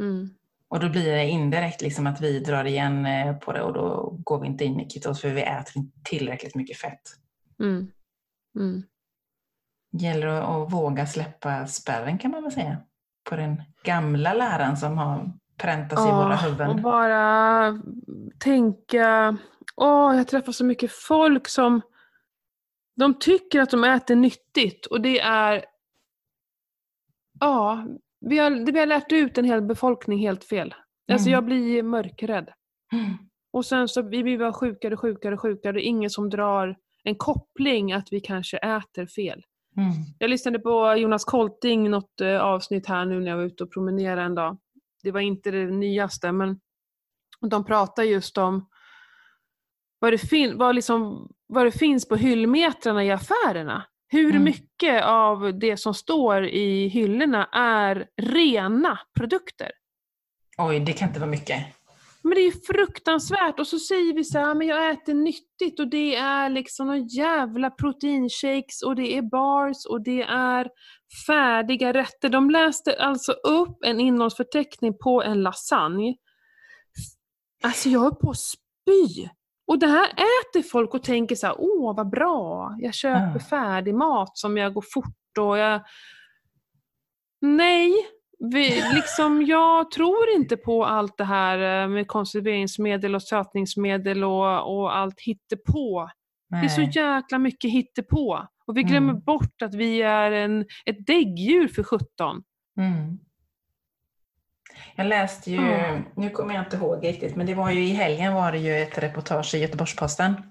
[0.00, 0.30] Mm.
[0.70, 4.16] Och då blir det indirekt liksom att vi drar igen eh, på det och då
[4.24, 7.00] går vi inte in i ketos för vi äter inte tillräckligt mycket fett.
[7.60, 7.90] Mm.
[8.56, 8.82] Mm.
[9.92, 12.78] Gäller att, våga släppa spärren kan man väl säga.
[13.30, 16.82] På den gamla läran som har präntats i våra och huvuden.
[16.82, 17.82] bara
[18.38, 19.36] tänka,
[19.76, 21.80] åh jag träffar så mycket folk som
[22.96, 25.64] de tycker att de äter nyttigt och det är,
[27.40, 27.86] ja,
[28.20, 30.74] vi har, vi har lärt ut en hel befolkning helt fel.
[31.12, 31.32] Alltså Mm.
[31.34, 32.50] jag blir mörkrädd.
[32.92, 33.10] Mm.
[33.52, 35.72] Och sen så vi blir bara sjukare, sjukare, sjukare.
[35.72, 39.44] Det är ingen som drar en koppling att vi kanske äter fel.
[39.76, 39.90] Mm.
[40.18, 43.72] Jag lyssnade på Jonas Kolting, något eh, avsnitt här nu när jag var ute och
[43.72, 44.58] promenerade en dag.
[45.02, 46.60] Det var inte det nyaste, men
[47.40, 48.68] de pratar just om
[49.98, 53.84] vad det, fin- vad liksom, vad det finns på hyllmetrarna i affärerna.
[54.12, 54.44] Hur Mm.
[54.44, 59.70] mycket av det som står i hyllorna är rena produkter?
[60.58, 61.66] Oj, det kan inte vara mycket.
[62.22, 65.80] Men det är ju fruktansvärt och så säger vi så här, men jag äter nyttigt
[65.80, 70.68] och det är liksom några jävla proteinshakes och det är bars och det är
[71.26, 72.28] färdiga rätter.
[72.28, 76.14] De läste alltså upp en innehållsförteckning på en lasagne.
[77.62, 79.28] Alltså jag höll på att spy.
[79.70, 83.94] Och det här äter folk och tänker så här, åh vad bra, jag köper färdig
[83.94, 85.80] mat som jag går fort och jag...
[87.40, 87.92] Nej,
[88.38, 94.78] vi, liksom, jag tror inte på allt det här eh, med konserveringsmedel och sötningsmedel och,
[94.80, 96.10] och allt hittepå.
[96.48, 96.90] Det är så Nej.
[96.94, 98.46] jäkla mycket hittepå.
[98.66, 99.22] Och vi glömmer Mm.
[99.22, 102.42] bort att vi är en, ett däggdjur för 17.
[102.78, 103.18] Mm.
[104.96, 105.98] Jag läste ju, Ja.
[106.16, 108.82] nu kommer jag inte ihåg riktigt, men det var ju i helgen var det ju
[108.82, 110.42] ett reportage i Göteborgs-Posten.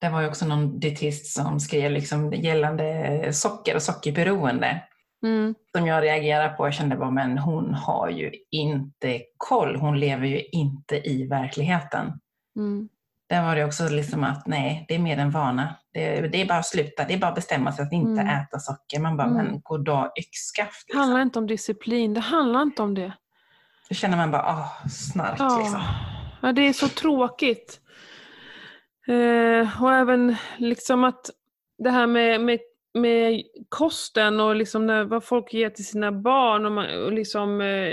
[0.00, 4.82] Det var ju också någon dietist som skrev liksom gällande socker och sockerberoende.
[5.22, 5.54] Mm.
[5.76, 6.66] Som jag reagerar på.
[6.66, 9.76] Jag kände bara, men hon har ju inte koll.
[9.76, 12.20] Hon lever ju inte i verkligheten.
[12.56, 12.88] Mm.
[13.28, 15.74] Där var det också liksom att nej, det är mer en vana.
[15.92, 17.04] Det, det är bara att sluta.
[17.04, 18.28] Det är bara att bestämma sig att inte Mm.
[18.40, 19.00] äta socker.
[19.00, 19.44] Man bara, Mm.
[19.46, 20.86] men goddag yxskaft.
[20.86, 21.00] Det Liksom.
[21.00, 23.12] handlar inte om disciplin, det handlar inte om det.
[23.88, 25.58] Då känner man bara, ah, snark Ja.
[25.58, 25.80] liksom.
[26.42, 27.80] ja, det är så tråkigt.
[29.08, 31.30] Eh, och även liksom att
[31.78, 32.58] det här med, med,
[32.94, 37.60] med kosten och liksom när, vad folk ger till sina barn och, man, och liksom,
[37.60, 37.92] eh,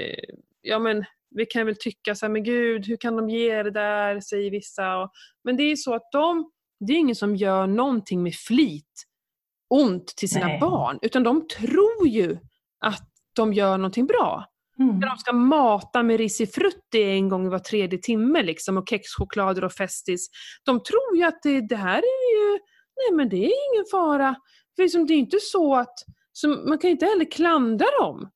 [0.62, 1.06] ja men
[1.36, 4.52] vi kan väl tycka så här, men gud, hur kan de ge det där, säger
[4.52, 4.98] vissa.
[4.98, 5.12] Och,
[5.44, 9.04] men det är ju så att de, det är ingen som gör någonting med flit
[9.70, 10.60] ont till sina Nej.
[10.60, 12.38] barn, utan de tror ju
[12.80, 14.46] att de gör någonting bra.
[14.80, 15.00] Mm.
[15.00, 20.30] De ska mata med risifrutti en gång var tredje timme liksom, och kexchoklader och Festis.
[20.64, 22.60] De tror ju att det, det här är ju,
[22.96, 24.36] nej men det är ingen fara.
[24.76, 25.94] För liksom, det är inte så att,
[26.32, 28.30] så man kan inte heller klandra dem.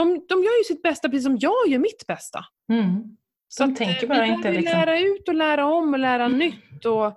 [0.00, 2.44] De, de gör ju sitt bästa precis som jag gör mitt bästa.
[2.72, 3.16] Mm.
[3.48, 5.92] Så De att, tänker eh, bara vi inte behöver liksom- lära ut och lära om
[5.94, 6.38] och lära Mm.
[6.38, 6.84] nytt.
[6.86, 7.12] Och,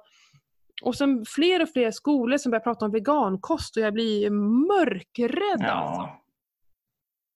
[0.83, 5.61] och sen fler och fler skolor som börjar prata om vegankost och jag blir mörkrädd
[5.65, 6.01] alltså.
[6.01, 6.23] Ja.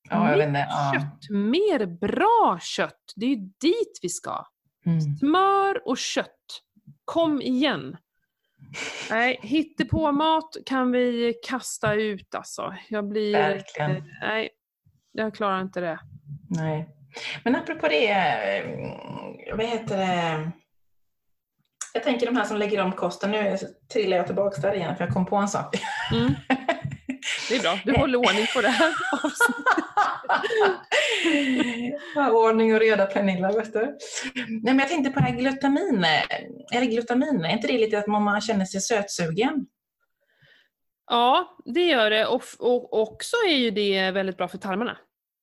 [0.09, 0.67] Ja, jag vet inte.
[0.69, 0.93] Ja.
[0.93, 3.13] Kött, mer bra kött.
[3.15, 4.45] Det är ju dit vi ska.
[4.85, 5.01] Mm.
[5.01, 6.61] Smör och kött.
[7.05, 7.97] Kom igen.
[9.09, 12.73] Nej, hittepå-mat kan vi kasta ut alltså.
[12.89, 13.33] Jag blir...
[13.33, 14.03] Verkligen.
[14.21, 14.49] Nej,
[15.13, 15.99] jag klarar inte det.
[16.49, 16.89] Nej.
[17.43, 20.51] Men apropå det, eh, vad heter det?
[21.93, 23.57] Jag tänker de här som lägger om kosten, nu
[23.93, 25.75] trillar jag tillbaka där igen för jag kom på en sak.
[26.13, 26.33] Mm.
[27.49, 29.65] Det är bra, du håller ordning på det här avsnittet.
[32.31, 33.97] Ordning och reda Pernilla, vet du.
[34.35, 36.05] Nej, men jag tänkte på det här glutamin,
[36.73, 39.65] eller glutamin, är inte det lite att man känner sig sötsugen?
[41.07, 42.25] Ja, det gör det.
[42.25, 44.97] Och, och också är ju det väldigt bra för tarmarna.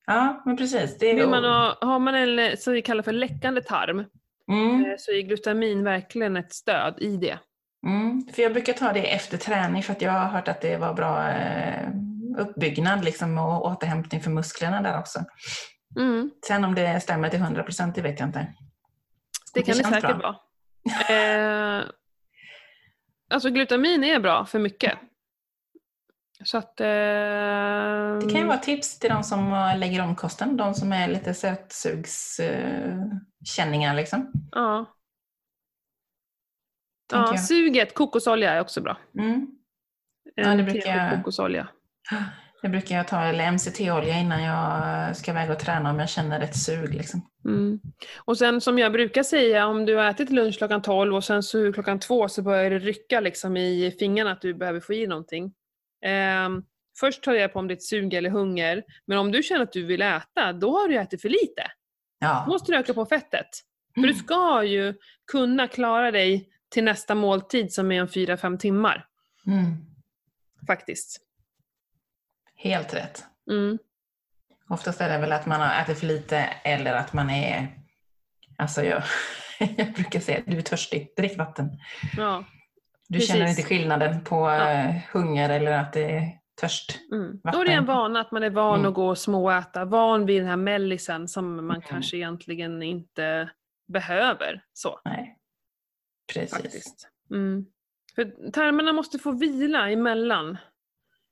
[0.05, 0.97] Ja, men precis.
[0.97, 4.05] Det Vill man ha, har man en så vi kallar för läckande tarm
[4.51, 7.39] mm, eh, så är glutamin verkligen ett stöd i det.
[7.87, 8.27] mm.
[8.33, 10.93] För jag brukar ta det efter träning för att jag har hört att det var
[10.93, 11.89] bra eh,
[12.37, 15.19] uppbyggnad liksom, och återhämtning för musklerna där också.
[15.99, 16.31] Mm.
[16.47, 18.47] Sen om det stämmer till 100 procent, det vet jag inte.
[19.53, 20.35] Det kan det, säkert vara.
[21.09, 21.83] Eh,
[23.29, 24.93] alltså glutamin är bra för mycket.
[26.43, 26.79] Så att...
[26.81, 30.93] Eh, Det kan ju vara tips till de som eh, lägger om kosten, de som
[30.93, 34.31] är lite sötsugskänningar liksom.
[34.51, 34.85] Ja.
[37.09, 37.43] Tänker ja jag.
[37.43, 38.97] suget, kokosolja är också bra.
[39.19, 39.47] Mm.
[40.35, 41.67] Ja, det brukar trevlig jag- kokosolja.
[42.61, 46.41] Det brukar jag ta, eller MCT-olja innan jag ska iväg och träna om jag känner
[46.41, 46.93] ett sug.
[46.95, 47.21] Liksom.
[47.45, 47.79] Mm.
[48.25, 51.43] Och sen som jag brukar säga, om du har ätit lunch klockan 12 och sen
[51.43, 55.07] så klockan 2 så börjar det rycka liksom i fingrarna att du behöver få i
[55.07, 55.53] någonting.
[56.05, 56.63] Ehm,
[56.99, 59.61] först tar jag på om det är ett sug eller hunger, men om du känner
[59.63, 61.61] att du vill äta, då har du ätit för lite.
[62.21, 62.45] Då Ja.
[62.47, 63.47] måste du öka på fettet.
[63.95, 64.93] För du ska ju
[65.31, 69.05] kunna klara dig till nästa måltid som är om 4-5 timmar.
[69.47, 69.75] Mm.
[70.67, 71.21] Faktiskt.
[72.55, 73.23] Helt rätt.
[73.51, 73.77] Mm.
[74.69, 77.67] Oftast är det väl att man har ätit för lite eller att man är...
[78.57, 79.03] Alltså jag,
[79.77, 81.69] jag brukar säga du är törstig, drick vatten.
[82.17, 82.45] Ja.
[83.11, 83.31] Du Precis.
[83.33, 84.71] känner inte skillnaden på Ja.
[84.71, 86.27] eh, hunger eller att det är
[86.61, 86.99] törst.
[87.11, 87.39] Mm.
[87.43, 88.89] Då är det en vana att man är van Mm.
[88.89, 91.81] att gå och småäta, van vid den här mellisen som man Mm.
[91.81, 93.49] kanske egentligen inte
[93.87, 94.63] behöver.
[94.73, 95.37] Så, Nej.
[96.33, 96.51] Precis.
[96.57, 97.09] faktiskt.
[97.31, 97.65] Mm.
[98.15, 100.57] För tarmarna måste få vila emellan.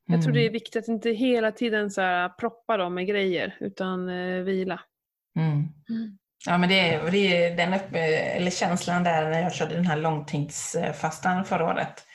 [0.06, 0.54] Jag tror det är Mm.
[0.54, 4.82] viktigt att inte hela tiden så här, proppa dem med grejer, utan eh, vila.
[5.40, 5.52] Mm.
[5.90, 6.18] Mm.
[6.46, 7.96] Ja, men det är, det är den upp,
[8.36, 12.06] eller känslan där när jag körde den här långtidsfastan förra året.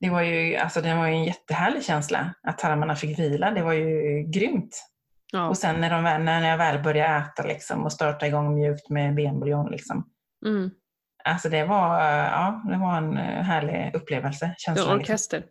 [0.00, 3.50] Det var ju, alltså, det var ju en jättehärlig känsla att tarmarna fick vila.
[3.50, 4.84] Det var ju grymt.
[5.32, 5.48] Ja.
[5.48, 9.14] Och sen när, de, när jag väl började äta liksom, och starta igång mjukt med
[9.14, 9.70] benbuljong.
[9.70, 10.06] Liksom.
[10.46, 10.70] Mm.
[11.28, 14.46] Alltså det var, ja, det var en eh, härlig upplevelse.
[14.46, 15.12] Det Känsla, var liksom.
[15.12, 15.44] orkester.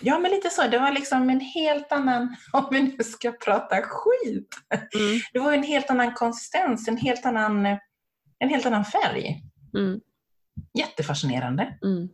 [0.00, 0.62] Ja, men lite så.
[0.68, 4.48] Det var liksom en helt annan, om vi nu ska prata skit.
[4.94, 5.20] Mm.
[5.32, 7.66] Det var en helt annan konsistens, en helt annan,
[8.38, 9.42] en helt annan färg.
[9.76, 10.00] Mm.
[10.78, 12.08] Jättefascinerande Mm.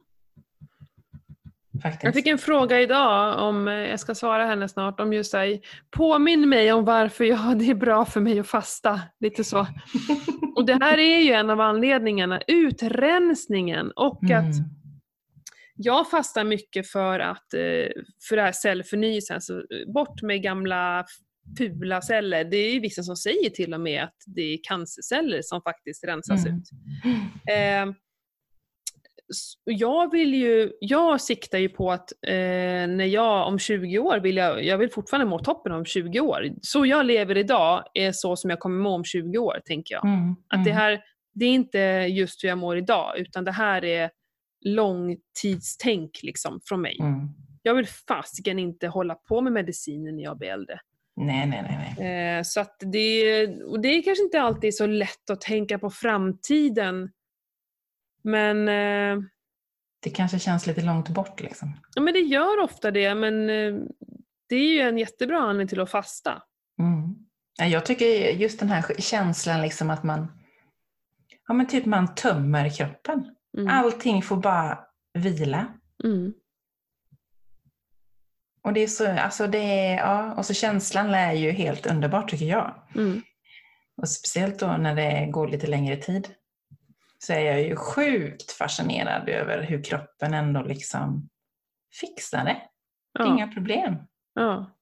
[1.80, 2.04] Faktiskt.
[2.04, 5.60] Jag fick en fråga idag, om, eh, jag ska svara henne snart, om just här,
[5.90, 9.00] påminn mig om varför jag, det är bra för mig att fasta.
[9.20, 9.66] Lite så.
[10.56, 14.38] Och det här är ju en av anledningarna, utrensningen och Mm.
[14.50, 14.54] att
[15.82, 17.90] jag fastar mycket för att, eh,
[18.28, 21.04] för det här cellförnyelsen, alltså eh, bort med gamla
[21.58, 22.44] fula celler.
[22.44, 26.04] Det är ju vissa som säger till och med att det är cancerceller som faktiskt
[26.04, 26.58] rensas Mm.
[26.58, 26.70] ut.
[27.50, 27.94] Eh,
[29.64, 32.32] jag vill ju, jag siktar ju på att eh,
[32.88, 36.48] när jag om 20 år vill jag, jag vill fortfarande må toppen om 20 år.
[36.62, 40.04] Så jag lever idag är så som jag kommer må om 20 år, tänker jag.
[40.04, 40.36] Mm.
[40.48, 40.82] Att det mm.
[40.82, 41.00] här,
[41.34, 41.78] det är inte
[42.08, 44.10] just hur jag mår idag, utan det här är
[44.64, 46.96] långtidstänk liksom från mig.
[47.00, 47.28] Mm.
[47.62, 50.80] Jag vill fasiken inte hålla på med mediciner när jag blir äldre.
[51.16, 51.94] Nej, nej, nej.
[51.98, 52.36] nej.
[52.38, 55.90] Eh, så att det, och det är kanske inte alltid så lätt att tänka på
[55.90, 57.10] framtiden.
[58.22, 59.24] Men, eh,
[60.02, 61.80] Det kanske känns lite långt bort liksom.
[61.94, 63.74] ja, men det gör ofta det, men eh,
[64.48, 66.42] det är ju en jättebra anledning till att fasta.
[66.78, 67.14] Mm.
[67.58, 70.32] Ja, Jag tycker just den här känslan liksom att man,
[71.48, 73.34] ja men typ man tömmer kroppen.
[73.58, 73.68] Mm.
[73.68, 74.78] Allting får bara
[75.14, 75.66] vila.
[76.04, 76.32] Mm.
[78.62, 82.22] Och det är så, alltså det är, ja, och så känslan är ju helt underbar
[82.22, 82.74] tycker jag.
[82.94, 83.22] Mm.
[83.96, 86.28] Och speciellt då när det går lite längre tid.
[87.24, 91.28] Så är jag ju sjukt fascinerad över hur kroppen ändå liksom
[92.00, 92.62] fixar det.
[93.12, 93.26] Ja.
[93.26, 93.96] inga problem.
[94.34, 94.76] Ja.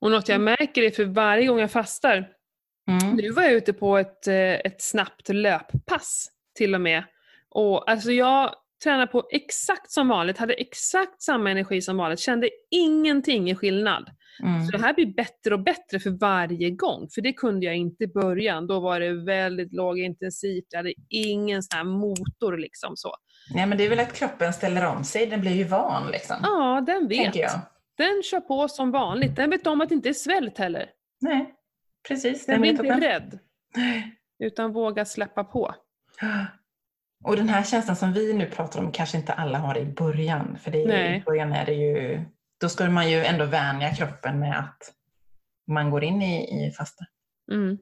[0.00, 2.30] Och något jag märker är för varje gång jag fastar,
[2.90, 3.16] Mm.
[3.16, 7.04] nu var jag ute på ett, eh, ett snabbt löppass till och med.
[7.48, 12.50] Och alltså jag tränade på exakt som vanligt, hade exakt samma energi som vanligt, kände
[12.70, 14.10] ingenting i skillnad.
[14.42, 14.66] Mm.
[14.66, 18.04] Så det här blir bättre och bättre för varje gång, för det kunde jag inte
[18.04, 18.66] i början.
[18.66, 23.14] Då var det väldigt lågintensivt, jag hade ingen sån här motor liksom så.
[23.54, 26.36] Nej, men det är väl att kroppen ställer om sig, den blir ju van liksom.
[26.42, 27.34] Ja, den vet.
[27.98, 29.36] Den kör på som vanligt.
[29.36, 30.86] Den vet om att det inte är svält heller.
[31.20, 31.54] Nej,
[32.08, 32.46] precis.
[32.46, 33.38] Den blir vet inte den- rädd,
[34.44, 35.74] utan vågar släppa på.
[37.24, 40.58] Och den här känslan som vi nu pratar om kanske inte alla har i början.
[40.62, 42.24] För det är, i början är det ju,
[42.64, 44.78] då ska man ju ändå vänja kroppen med att
[45.66, 47.04] man går in i, i fasta.
[47.52, 47.78] Mm.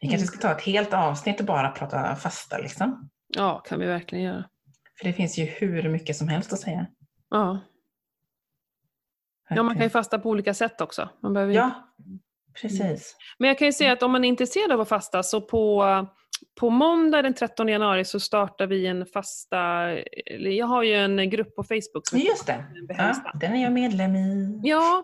[0.00, 3.10] Vi kanske ska ta ett helt avsnitt och bara prata fasta liksom.
[3.28, 4.44] Ja, kan vi verkligen göra.
[4.98, 6.86] För det finns ju hur mycket som helst att säga.
[7.30, 7.60] Ja.
[9.48, 11.08] ja, man kan ju fasta på olika sätt också.
[11.22, 11.54] Man behöver.
[11.54, 11.94] Ja,
[12.60, 13.16] precis.
[13.38, 15.84] Men jag kan ju säga att om man är intresserad av att fasta så på,
[16.60, 19.58] på måndag den 13 januari så startar vi en fasta,
[20.38, 22.64] jag har ju en grupp på Facebook som Just det.
[22.98, 24.60] Ja, den är jag medlem i.
[24.62, 25.02] Ja,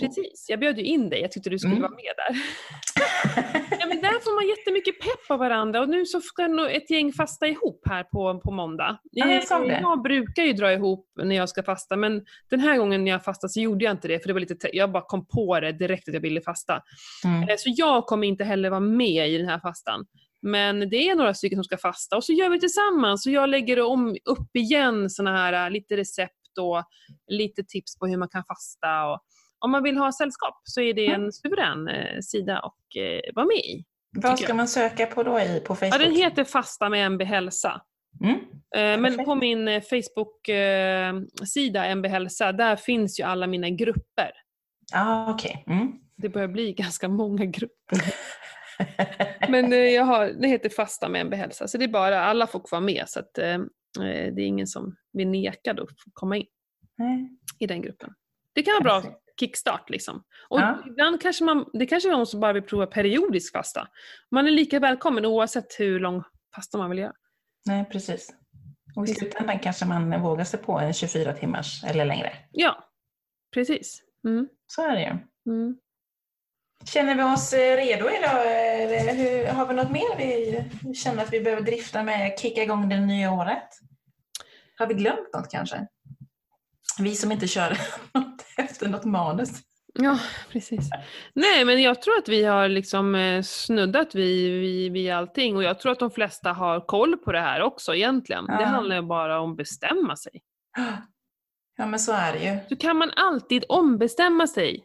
[0.00, 0.46] precis.
[0.48, 1.20] Jag bjöd ju in dig.
[1.20, 1.82] Jag tyckte du skulle Mm.
[1.82, 2.42] vara med där.
[3.80, 7.12] Ja, men där får man jättemycket pepp av varandra och nu så ska ett gäng
[7.12, 8.98] fasta ihop här på, på måndag.
[9.12, 9.80] Ja, jag.
[9.82, 13.24] Jag brukar ju dra ihop när jag ska fasta men den här gången när jag
[13.24, 15.60] fastade så gjorde jag inte det för det var lite, te- jag bara kom på
[15.60, 16.82] det direkt att jag ville fasta.
[17.24, 17.42] Mm.
[17.48, 20.06] Eh, Så jag kommer inte heller vara med i den här fastan.
[20.46, 23.48] Men det är några stycken som ska fasta och så gör vi tillsammans och jag
[23.48, 26.84] lägger om upp igen såna här äh, lite recept och
[27.26, 29.06] lite tips på hur man kan fasta.
[29.06, 29.20] Och
[29.58, 33.46] om man vill ha sällskap så är det en suverän eh, sida att eh, vara
[33.46, 33.84] med i.
[34.16, 35.94] Vad ska man söka på då i, på Facebook?
[35.94, 37.80] Ja, den heter Fasta med MB Hälsa.
[38.24, 38.38] Mm.
[38.74, 39.24] Men Perfekt.
[39.24, 44.30] på min Facebook-sida MB Hälsa, där finns ju alla mina grupper.
[44.92, 45.64] Ah, okej.
[45.66, 45.92] Mm.
[46.16, 47.98] Det börjar bli ganska många grupper.
[49.48, 52.46] Men eh, jag har, det heter Fasta med MB Hälsa, så det är bara, alla
[52.46, 53.04] får vara med.
[53.06, 53.60] Så att, eh, eh,
[54.34, 56.46] det är ingen som blir nekad att komma in
[56.98, 57.30] Nej.
[57.58, 58.14] i den gruppen.
[58.52, 60.22] Det kan vara bra kickstart liksom.
[60.48, 60.82] Och Ja.
[60.86, 63.88] ibland kanske man, det kanske är någon som bara vill prova periodisk fasta.
[64.30, 66.22] Man är lika välkommen oavsett hur lång
[66.54, 67.12] fasta man vill göra.
[67.66, 68.34] Nej, precis.
[68.96, 72.32] Och i slutändan kanske man vågar sig på en 24 timmars eller längre.
[72.52, 72.88] Ja,
[73.54, 74.02] precis.
[74.24, 74.48] Mm.
[74.66, 75.52] Så är det ju.
[75.52, 75.76] Mm.
[76.84, 78.42] Känner vi oss eh, redo idag?
[79.14, 83.00] Hur, har vi något mer vi känner att vi behöver drifta med, kicka igång det
[83.00, 83.68] nya året?
[84.78, 85.86] Har vi glömt något kanske?
[86.98, 87.78] Vi som inte kör
[88.14, 89.50] något efter något manus.
[89.98, 90.18] Ja,
[90.52, 90.90] precis.
[91.34, 95.62] Nej, men jag tror att vi har liksom eh, snuddat vid, vid, vid allting och
[95.62, 98.44] jag tror att de flesta har koll på det här också egentligen.
[98.48, 98.58] Ja.
[98.58, 100.42] Det handlar ju bara om att bestämma sig.
[101.78, 102.58] Ja, men så är det ju.
[102.68, 104.84] Så kan man alltid ombestämma sig.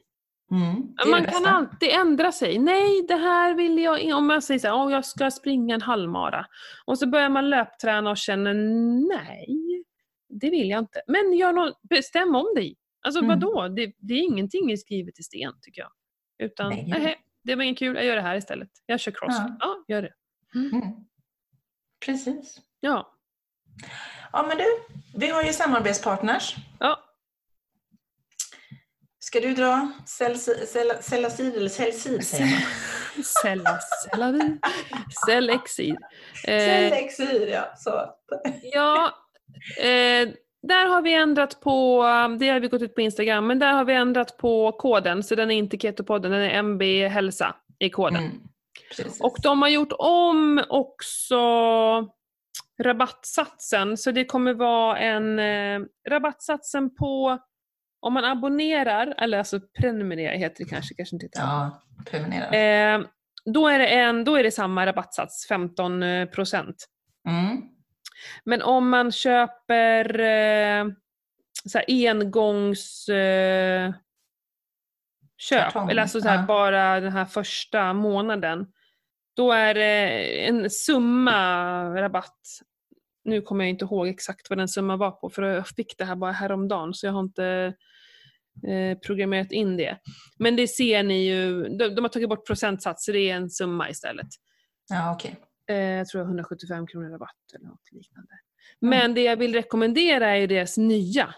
[0.51, 2.59] Mm, är Man kan alltid ändra sig.
[2.59, 4.13] Nej, det här vill jag.
[4.17, 6.45] Om jag säger så här, "Åh, jag ska springa en halvmara.
[6.85, 8.53] Och så börjar man löpträna och känner,
[9.17, 9.83] nej,
[10.29, 11.01] det vill jag inte.
[11.07, 12.75] Men gör någon, bestäm om dig.
[13.05, 13.29] Alltså Mm.
[13.39, 13.67] vadå?
[13.67, 15.91] Det, det är ingenting i skrivet i sten, tycker jag.
[16.47, 16.85] Utan, Nej.
[16.87, 18.69] nej, det var inget kul, jag gör det här istället.
[18.85, 19.35] Jag kör cross.
[19.37, 19.57] Ja.
[19.59, 20.13] Ja, gör det.
[20.55, 20.81] Mm.
[22.05, 22.57] Precis.
[22.79, 23.17] Ja.
[24.33, 24.63] Ja, men du,
[25.15, 26.55] vi har ju samarbetspartners.
[26.79, 27.00] ja.
[29.31, 31.69] Ska du dra Celsi- Cel- Celacid eller?
[33.23, 33.79] Sella,
[34.11, 34.57] Cellavi.
[35.25, 35.95] Cellexid.
[36.47, 37.73] Eh, Celexid, ja.
[37.77, 38.05] Så.
[38.63, 39.11] Ja,
[39.77, 40.29] eh,
[40.67, 42.03] där har vi ändrat på,
[42.39, 45.35] det har vi gått ut på Instagram, men där har vi ändrat på koden så
[45.35, 48.23] den är inte Ketopodden, den är MB Hälsa i koden.
[48.23, 48.41] Mm.
[49.19, 51.37] Och de har gjort om också
[52.83, 55.79] rabattsatsen så det kommer vara en eh,
[56.09, 57.39] rabattsatsen på
[58.01, 61.39] om man abonnerar, eller alltså prenumererar heter det kanske, kanske inte heter.
[61.39, 62.95] Ja, prenumerera.
[62.95, 63.05] Eh,
[63.45, 66.87] då, är det en, då är det samma rabattsats, 15 eh, procent.
[67.27, 67.61] Mm.
[68.43, 70.85] Men om man köper eh,
[71.65, 73.93] så engångs eh,
[75.37, 76.45] köp, Kartong, eller alltså så här, ja.
[76.45, 78.67] bara den här första månaden,
[79.35, 82.39] då är det en summa rabatt.
[83.23, 86.05] Nu kommer jag inte ihåg exakt vad den summan var på för jag fick det
[86.05, 87.73] här bara häromdagen så jag har inte
[88.67, 89.97] eh, programmerat in det.
[90.39, 93.49] Men det ser ni ju, de, de har tagit bort procentsats så det är en
[93.49, 94.27] summa istället.
[94.89, 95.35] Ja, okej.
[95.69, 98.31] Eh, jag tror jag har 175 kronor rabatt eller något liknande.
[98.81, 101.35] Men det jag vill rekommendera är deras nya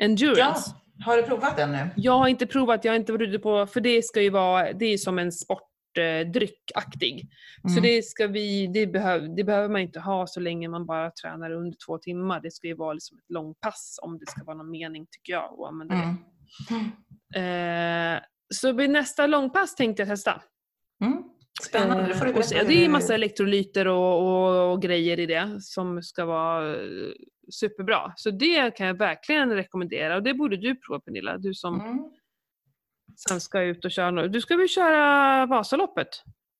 [0.00, 0.70] Endurance.
[0.96, 1.88] Ja, har du provat den nu?
[1.96, 4.72] Jag har inte provat, jag har inte varit ute på, för det ska ju vara,
[4.72, 7.28] det är som en sportdryckaktig.
[7.62, 7.82] Så Mm.
[7.82, 11.50] det ska vi, det, behöv, det behöver man inte ha så länge man bara tränar
[11.50, 12.40] under två timmar.
[12.40, 15.44] Det ska ju vara liksom ett långpass om det ska vara någon mening tycker jag
[15.44, 16.14] att använda det.
[17.36, 18.22] Eh,
[18.54, 20.42] så vid nästa långpass tänkte jag testa.
[21.04, 21.22] Mm.
[21.68, 22.68] Spännande, det får du Eh, och se- berätta.
[22.68, 27.12] det är massa elektrolyter och, och, och grejer i det som ska vara eh,
[27.52, 28.12] superbra.
[28.16, 31.98] Så det kan jag verkligen rekommendera och det borde du prova Pernilla, du som Mm.
[33.28, 34.28] sen ska ut och köra.
[34.28, 36.08] Du ska väl köra Vasaloppet?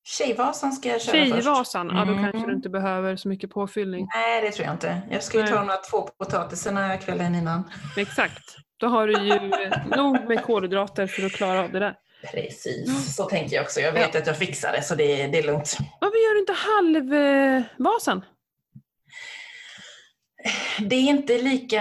[0.05, 1.33] Tjejvasan ska jag köra först.
[1.33, 2.25] Tjejvasan, ja då Mm.
[2.33, 4.09] kanske du inte behöver så mycket påfyllning.
[4.15, 5.01] Nej, det tror jag inte.
[5.11, 5.53] Jag skulle Nej.
[5.53, 7.71] ta de här två potatisarna kvällen innan.
[7.97, 8.57] Exakt.
[8.77, 9.51] Då har du ju
[9.97, 11.95] nog med kolhydrater för att klara av det där.
[12.33, 13.81] Precis, så tänker jag också.
[13.81, 15.77] Jag vet att jag fixar det, så det, det är lugnt.
[16.01, 16.53] Varför gör du inte
[17.79, 18.25] halvvasan?
[20.81, 21.81] Det är inte lika,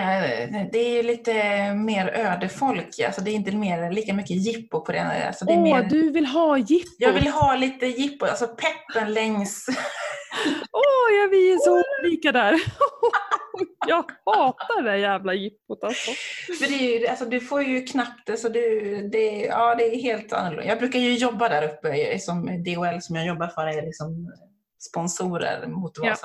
[0.72, 1.34] det är lite
[1.74, 3.00] mer ödefolk.
[3.06, 5.28] Alltså det är inte mer, lika mycket jippo på det.
[5.28, 6.92] Alltså det Åh, mer, du vill ha jippo!
[6.98, 9.66] Jag vill ha lite jippo, alltså peppen längs...
[10.72, 12.54] Åh, ja, vi är så olika där.
[13.88, 16.12] jag hatar det jävla jippot alltså.
[16.60, 19.96] För det är ju, alltså du får ju knappt det, så du, det, ja, det
[19.96, 20.66] är helt annorlunda.
[20.66, 24.34] Jag brukar ju jobba där uppe, som DHL som jag jobbar för är liksom
[24.80, 26.16] sponsorer mot Ja.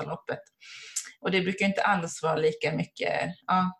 [1.21, 3.13] Och det brukar inte alls vara lika mycket,
[3.47, 3.71] ja.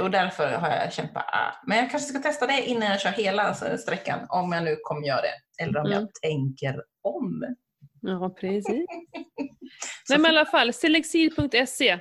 [0.00, 1.24] Och därför har jag kämpat.
[1.26, 1.52] ah.
[1.66, 5.06] Men jag kanske ska testa det innan jag kör hela sträckan, om jag nu kommer
[5.06, 5.62] göra det.
[5.64, 5.98] Eller om Mm.
[5.98, 7.56] jag tänker om.
[8.00, 8.66] Ja, precis.
[10.08, 11.98] Nej men i alla fall, selexil.se.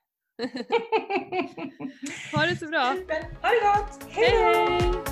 [2.36, 2.94] Ha det så bra.
[2.96, 3.22] Super.
[3.42, 4.04] Ha det gott!
[4.10, 5.11] Hej hej!